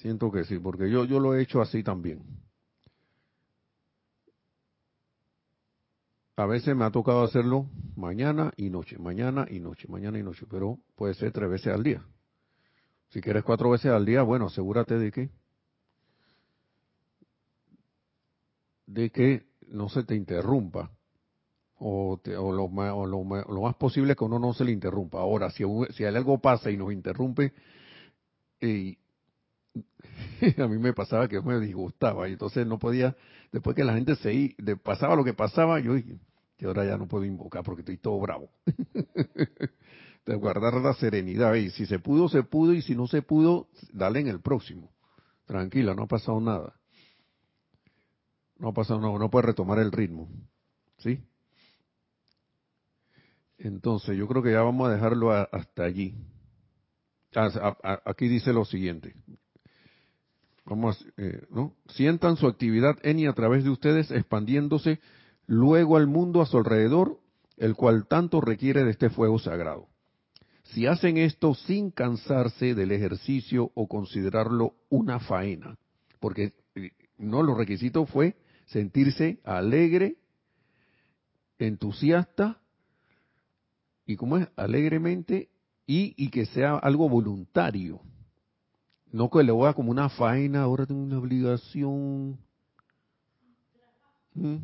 [0.00, 2.47] Siento que sí, porque yo, yo lo he hecho así también.
[6.38, 7.66] A veces me ha tocado hacerlo
[7.96, 11.82] mañana y noche, mañana y noche, mañana y noche, pero puede ser tres veces al
[11.82, 12.00] día.
[13.08, 15.30] Si quieres cuatro veces al día, bueno, asegúrate de que
[18.86, 20.92] de que no se te interrumpa
[21.80, 25.18] o, lo, más posible que uno no se le interrumpa.
[25.18, 27.52] Ahora, si, si algo pasa y nos interrumpe,
[28.60, 28.96] y
[30.56, 33.16] a mí me pasaba que me disgustaba y entonces no podía,
[33.50, 36.20] después que la gente se pasaba lo que pasaba, yo dije,
[36.58, 38.50] que ahora ya no puedo invocar porque estoy todo bravo.
[40.26, 41.54] de guardar la serenidad.
[41.54, 44.92] Y si se pudo, se pudo, y si no se pudo, dale en el próximo.
[45.46, 46.74] Tranquila, no ha pasado nada.
[48.58, 50.28] No ha pasado nada, no puede retomar el ritmo.
[50.98, 51.24] ¿Sí?
[53.56, 56.14] Entonces, yo creo que ya vamos a dejarlo hasta allí.
[57.34, 59.14] Ah, aquí dice lo siguiente.
[60.64, 61.74] Vamos, eh, ¿no?
[61.88, 65.00] Sientan su actividad en y a través de ustedes expandiéndose
[65.48, 67.18] luego al mundo a su alrededor,
[67.56, 69.88] el cual tanto requiere de este fuego sagrado.
[70.62, 75.78] Si hacen esto sin cansarse del ejercicio o considerarlo una faena,
[76.20, 78.36] porque eh, no lo requisito fue
[78.66, 80.18] sentirse alegre,
[81.58, 82.60] entusiasta
[84.04, 85.48] y como es alegremente
[85.86, 88.02] y, y, que sea algo voluntario.
[89.10, 92.38] No que le voy a como una faena, ahora tengo una obligación.
[94.34, 94.56] ¿Mm?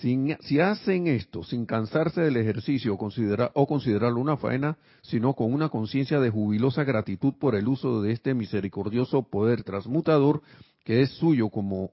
[0.00, 6.20] Si hacen esto sin cansarse del ejercicio o, considerarlo una faena, sino con una conciencia
[6.20, 10.42] de jubilosa gratitud por el uso de este misericordioso poder transmutador
[10.84, 11.90] que es suyo como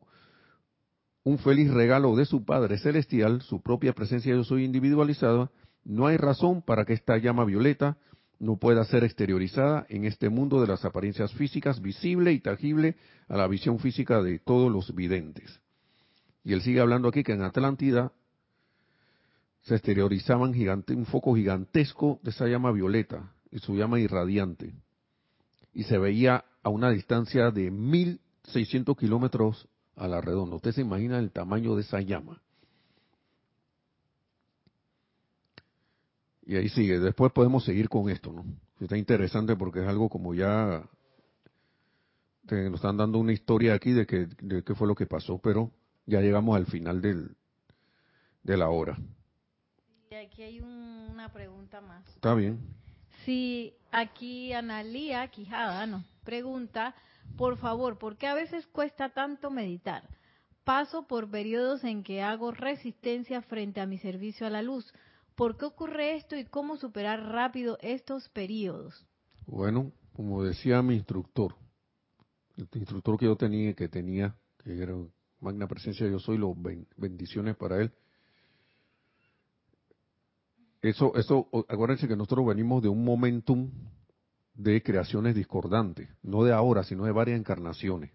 [1.23, 5.49] un feliz regalo de su Padre Celestial, su propia presencia yo soy individualizada,
[5.83, 7.97] no hay razón para que esta llama violeta
[8.37, 12.97] no pueda ser exteriorizada en este mundo de las apariencias físicas, visible y tangible
[13.27, 15.64] a la visión física de todos los videntes.
[16.45, 18.13] Y él sigue hablando aquí que en Atlántida
[19.63, 20.53] se exteriorizaban
[20.89, 24.75] un foco gigantesco de esa llama violeta, y su llama irradiante,
[25.73, 30.57] y se veía a una distancia de 1600 kilómetros a la redonda.
[30.57, 32.39] Usted se imagina el tamaño de esa llama.
[36.45, 36.99] Y ahí sigue.
[36.99, 38.45] Después podemos seguir con esto, ¿no?
[38.79, 40.87] Está interesante porque es algo como ya
[42.51, 45.71] nos están dando una historia aquí de, que, de qué fue lo que pasó, pero
[46.05, 47.35] ya llegamos al final del,
[48.43, 48.97] de la hora.
[50.09, 52.07] Y aquí hay una pregunta más.
[52.07, 52.59] Está bien.
[53.25, 56.95] Si aquí Analía Quijada nos pregunta,
[57.37, 60.07] por favor, ¿por qué a veces cuesta tanto meditar?
[60.63, 64.91] Paso por periodos en que hago resistencia frente a mi servicio a la luz.
[65.35, 69.05] ¿Por qué ocurre esto y cómo superar rápido estos periodos?
[69.45, 71.55] Bueno, como decía mi instructor,
[72.57, 74.95] el instructor que yo tenía, que tenía, que era
[75.45, 76.55] magna presencia yo soy, los
[76.97, 77.91] bendiciones para él.
[80.81, 83.71] Eso, eso, acuérdense que nosotros venimos de un momentum
[84.53, 88.11] de creaciones discordantes, no de ahora, sino de varias encarnaciones.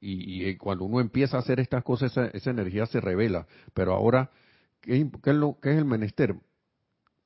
[0.00, 3.46] Y, y cuando uno empieza a hacer estas cosas, esa, esa energía se revela.
[3.74, 4.30] Pero ahora
[4.80, 6.34] ¿Qué, es lo, ¿Qué es el menester?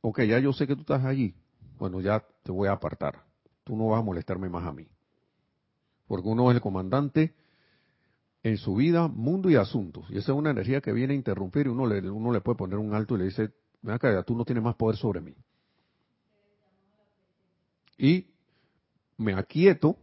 [0.00, 1.34] Ok, ya yo sé que tú estás allí.
[1.78, 3.24] Bueno, ya te voy a apartar.
[3.64, 4.88] Tú no vas a molestarme más a mí.
[6.06, 7.34] Porque uno es el comandante
[8.42, 10.04] en su vida, mundo y asuntos.
[10.10, 12.56] Y esa es una energía que viene a interrumpir y uno le, uno le puede
[12.56, 13.50] poner un alto y le dice,
[13.82, 15.34] ven acá, tú no tienes más poder sobre mí.
[17.98, 18.26] Y
[19.16, 19.96] me aquieto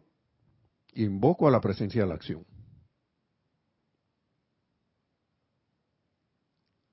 [0.94, 2.46] invoco a la presencia de la acción.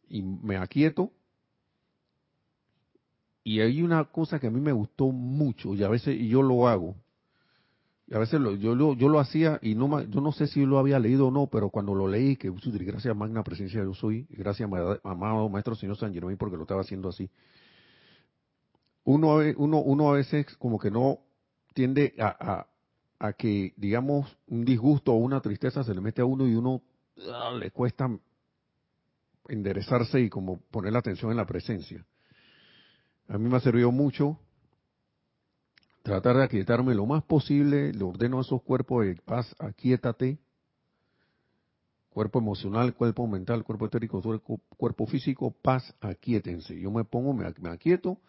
[0.09, 1.13] y me aquieto.
[3.45, 6.67] Y hay una cosa que a mí me gustó mucho y a veces yo lo
[6.67, 6.97] hago.
[8.13, 10.79] A veces lo, yo, lo, yo lo hacía y no yo no sé si lo
[10.79, 14.71] había leído o no, pero cuando lo leí, que gracias magna presencia yo soy, gracias
[15.03, 17.29] amado maestro señor San Germán porque lo estaba haciendo así.
[19.03, 21.19] Uno, uno, uno a veces como que no
[21.75, 22.67] tiende a,
[23.19, 26.55] a, a que, digamos, un disgusto o una tristeza se le mete a uno y
[26.55, 26.83] uno
[27.33, 28.09] ah, le cuesta
[29.49, 32.05] enderezarse y como poner la atención en la presencia.
[33.29, 34.39] A mí me ha servido mucho
[36.07, 40.39] tratar de aquietarme lo más posible, le ordeno a esos cuerpos de paz, aquietate,
[42.11, 44.23] cuerpo emocional, cuerpo mental, cuerpo etérico,
[44.77, 46.79] cuerpo, físico, paz, aquíétense.
[46.79, 48.21] Yo me pongo, me, aquieto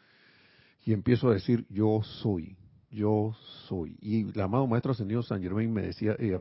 [0.86, 2.58] y empiezo a decir yo soy,
[2.90, 3.36] yo
[3.68, 3.96] soy.
[4.02, 6.40] Y el amado maestro ascendido San Germain me decía, eh,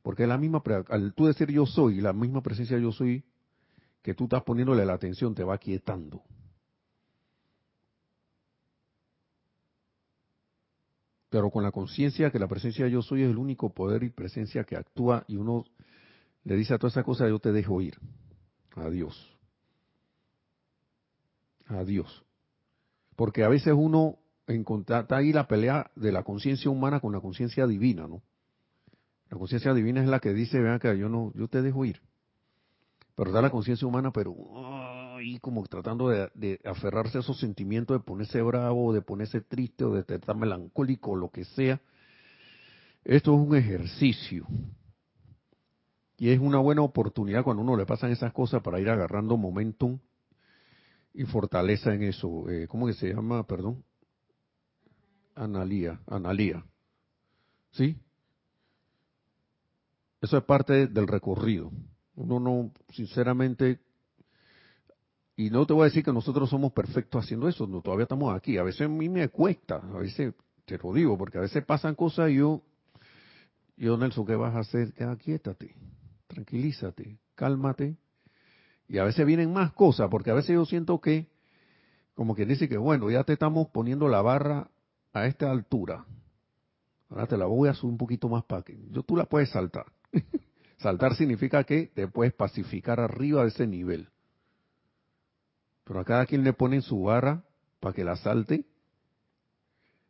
[0.00, 3.24] porque la misma, al tú decir yo soy, la misma presencia yo soy
[4.00, 6.22] que tú estás poniéndole la atención te va quietando.
[11.34, 14.10] Pero con la conciencia que la presencia de yo soy es el único poder y
[14.10, 15.64] presencia que actúa y uno
[16.44, 17.98] le dice a toda esa cosa, yo te dejo ir.
[18.76, 19.36] Adiós.
[21.66, 22.24] Adiós.
[23.16, 24.16] Porque a veces uno
[24.46, 28.22] encuentra, ahí la pelea de la conciencia humana con la conciencia divina, ¿no?
[29.28, 32.00] La conciencia divina es la que dice, vean que yo no, yo te dejo ir
[33.16, 34.34] pero da la conciencia humana, pero
[35.40, 40.00] como tratando de, aferrarse a esos sentimientos, de ponerse bravo, de ponerse triste, o de
[40.14, 41.80] estar melancólico, o lo que sea.
[43.04, 44.46] Esto es un ejercicio.
[46.16, 49.98] Y es una buena oportunidad cuando uno le pasan esas cosas para ir agarrando momentum
[51.12, 52.48] y fortaleza en eso.
[52.50, 53.46] Eh, ¿Cómo que se llama?
[53.46, 53.84] Perdón.
[55.34, 56.00] Analía.
[56.06, 56.64] Analía.
[57.72, 57.96] ¿Sí?
[60.20, 61.70] Eso es parte del recorrido.
[62.14, 63.80] Uno no, sinceramente,
[65.36, 68.34] y no te voy a decir que nosotros somos perfectos haciendo eso, no, todavía estamos
[68.34, 68.56] aquí.
[68.56, 70.34] A veces a mí me cuesta, a veces
[70.64, 72.62] te lo digo, porque a veces pasan cosas y yo,
[73.76, 74.92] yo Nelson, ¿qué vas a hacer?
[74.92, 75.74] Queda quiétate,
[76.28, 77.96] tranquilízate, cálmate.
[78.88, 81.26] Y a veces vienen más cosas, porque a veces yo siento que,
[82.14, 84.68] como quien dice que, bueno, ya te estamos poniendo la barra
[85.12, 86.04] a esta altura.
[87.08, 89.50] Ahora te la voy a subir un poquito más para que yo, tú la puedes
[89.50, 89.86] saltar.
[90.78, 94.08] Saltar significa que te puedes pacificar arriba de ese nivel.
[95.84, 97.42] Pero a cada quien le ponen su barra
[97.80, 98.64] para que la salte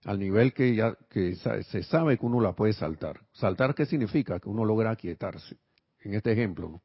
[0.04, 3.20] al nivel que ya que se sabe que uno la puede saltar.
[3.32, 4.38] ¿Saltar qué significa?
[4.38, 5.56] Que uno logra aquietarse.
[6.00, 6.82] En este ejemplo,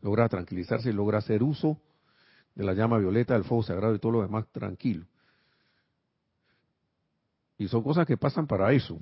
[0.00, 1.80] logra tranquilizarse y logra hacer uso
[2.54, 5.06] de la llama violeta, del fuego sagrado y todo lo demás tranquilo.
[7.58, 8.98] Y son cosas que pasan para eso.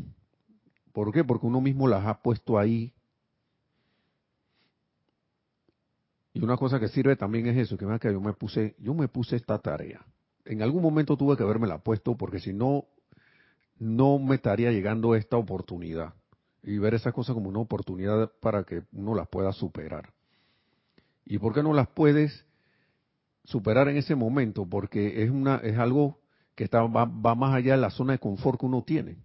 [0.93, 1.25] ¿Por qué?
[1.25, 2.93] Porque uno mismo las ha puesto ahí.
[6.35, 9.07] Y una cosa que sirve también es eso, que que yo me puse, yo me
[9.07, 10.05] puse esta tarea.
[10.45, 12.87] En algún momento tuve que haberme la puesto porque si no,
[13.79, 16.13] no me estaría llegando esta oportunidad.
[16.65, 20.13] Y ver esas cosas como una oportunidad para que uno las pueda superar.
[21.25, 22.45] ¿Y por qué no las puedes
[23.45, 24.67] superar en ese momento?
[24.67, 26.19] Porque es una, es algo
[26.57, 29.19] que está, va, más allá de la zona de confort que uno tiene.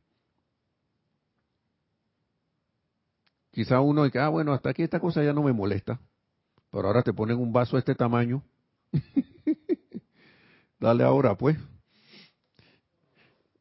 [3.49, 5.99] Quizá uno diga, ah, bueno, hasta aquí esta cosa ya no me molesta,
[6.71, 8.43] pero ahora te ponen un vaso de este tamaño.
[10.79, 11.57] Dale ahora, pues.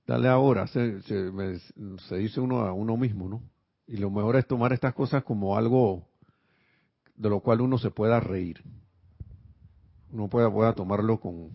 [0.06, 3.42] Dale ahora, se, se, dice uno a uno mismo, ¿no?
[3.86, 6.08] Y lo mejor es tomar estas cosas como algo
[7.14, 8.62] de lo cual uno se pueda reír.
[10.10, 11.50] Uno pueda, pueda tomarlo con,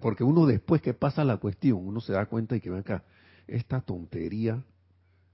[0.00, 3.04] porque uno después que pasa la cuestión, uno se da cuenta y que ven acá,
[3.46, 4.62] esta tontería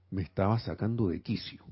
[0.09, 1.63] me estaba sacando de quicio.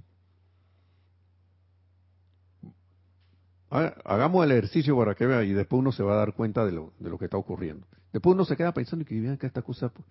[3.74, 6.72] Hagamos el ejercicio para que vea y después uno se va a dar cuenta de
[6.72, 7.88] lo, de lo que está ocurriendo.
[8.12, 9.90] Después uno se queda pensando que vean que esta cosa...
[9.90, 10.08] Pues,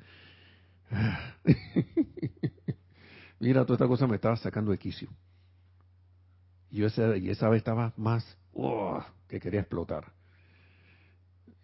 [3.39, 5.09] mira, toda esta cosa me estaba sacando de quicio.
[6.71, 8.37] Y, yo esa, y esa vez estaba más...
[9.29, 10.13] que quería explotar.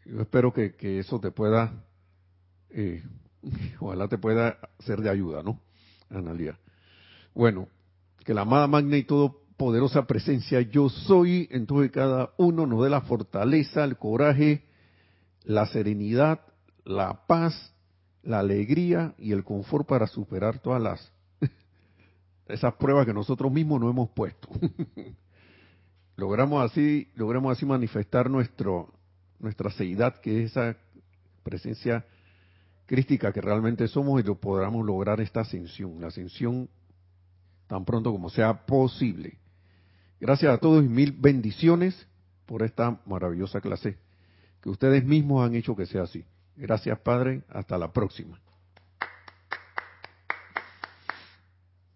[0.04, 1.84] Yo espero que, eso te pueda,
[2.70, 3.02] eh,
[3.80, 5.60] ojalá te pueda ser de ayuda, ¿no?
[6.10, 6.60] Analia.
[7.34, 7.68] Bueno,
[8.24, 9.02] que la amada magna y
[9.59, 14.62] todopoderosa presencia yo soy en todo y cada uno nos dé la fortaleza, el coraje,
[15.43, 16.40] la serenidad,
[16.85, 17.74] la paz,
[18.22, 21.12] la alegría y el confort para superar todas las
[22.47, 24.48] esas pruebas que nosotros mismos no hemos puesto.
[26.16, 28.94] logramos así, logramos así manifestar nuestro
[29.40, 30.76] nuestra seidad, que es esa
[31.43, 32.05] presencia
[32.86, 36.68] crística que realmente somos y lo podamos lograr esta ascensión, la ascensión
[37.66, 39.39] tan pronto como sea posible.
[40.20, 42.06] Gracias a todos y mil bendiciones
[42.46, 43.98] por esta maravillosa clase
[44.60, 46.24] que ustedes mismos han hecho que sea así.
[46.56, 48.40] Gracias Padre, hasta la próxima.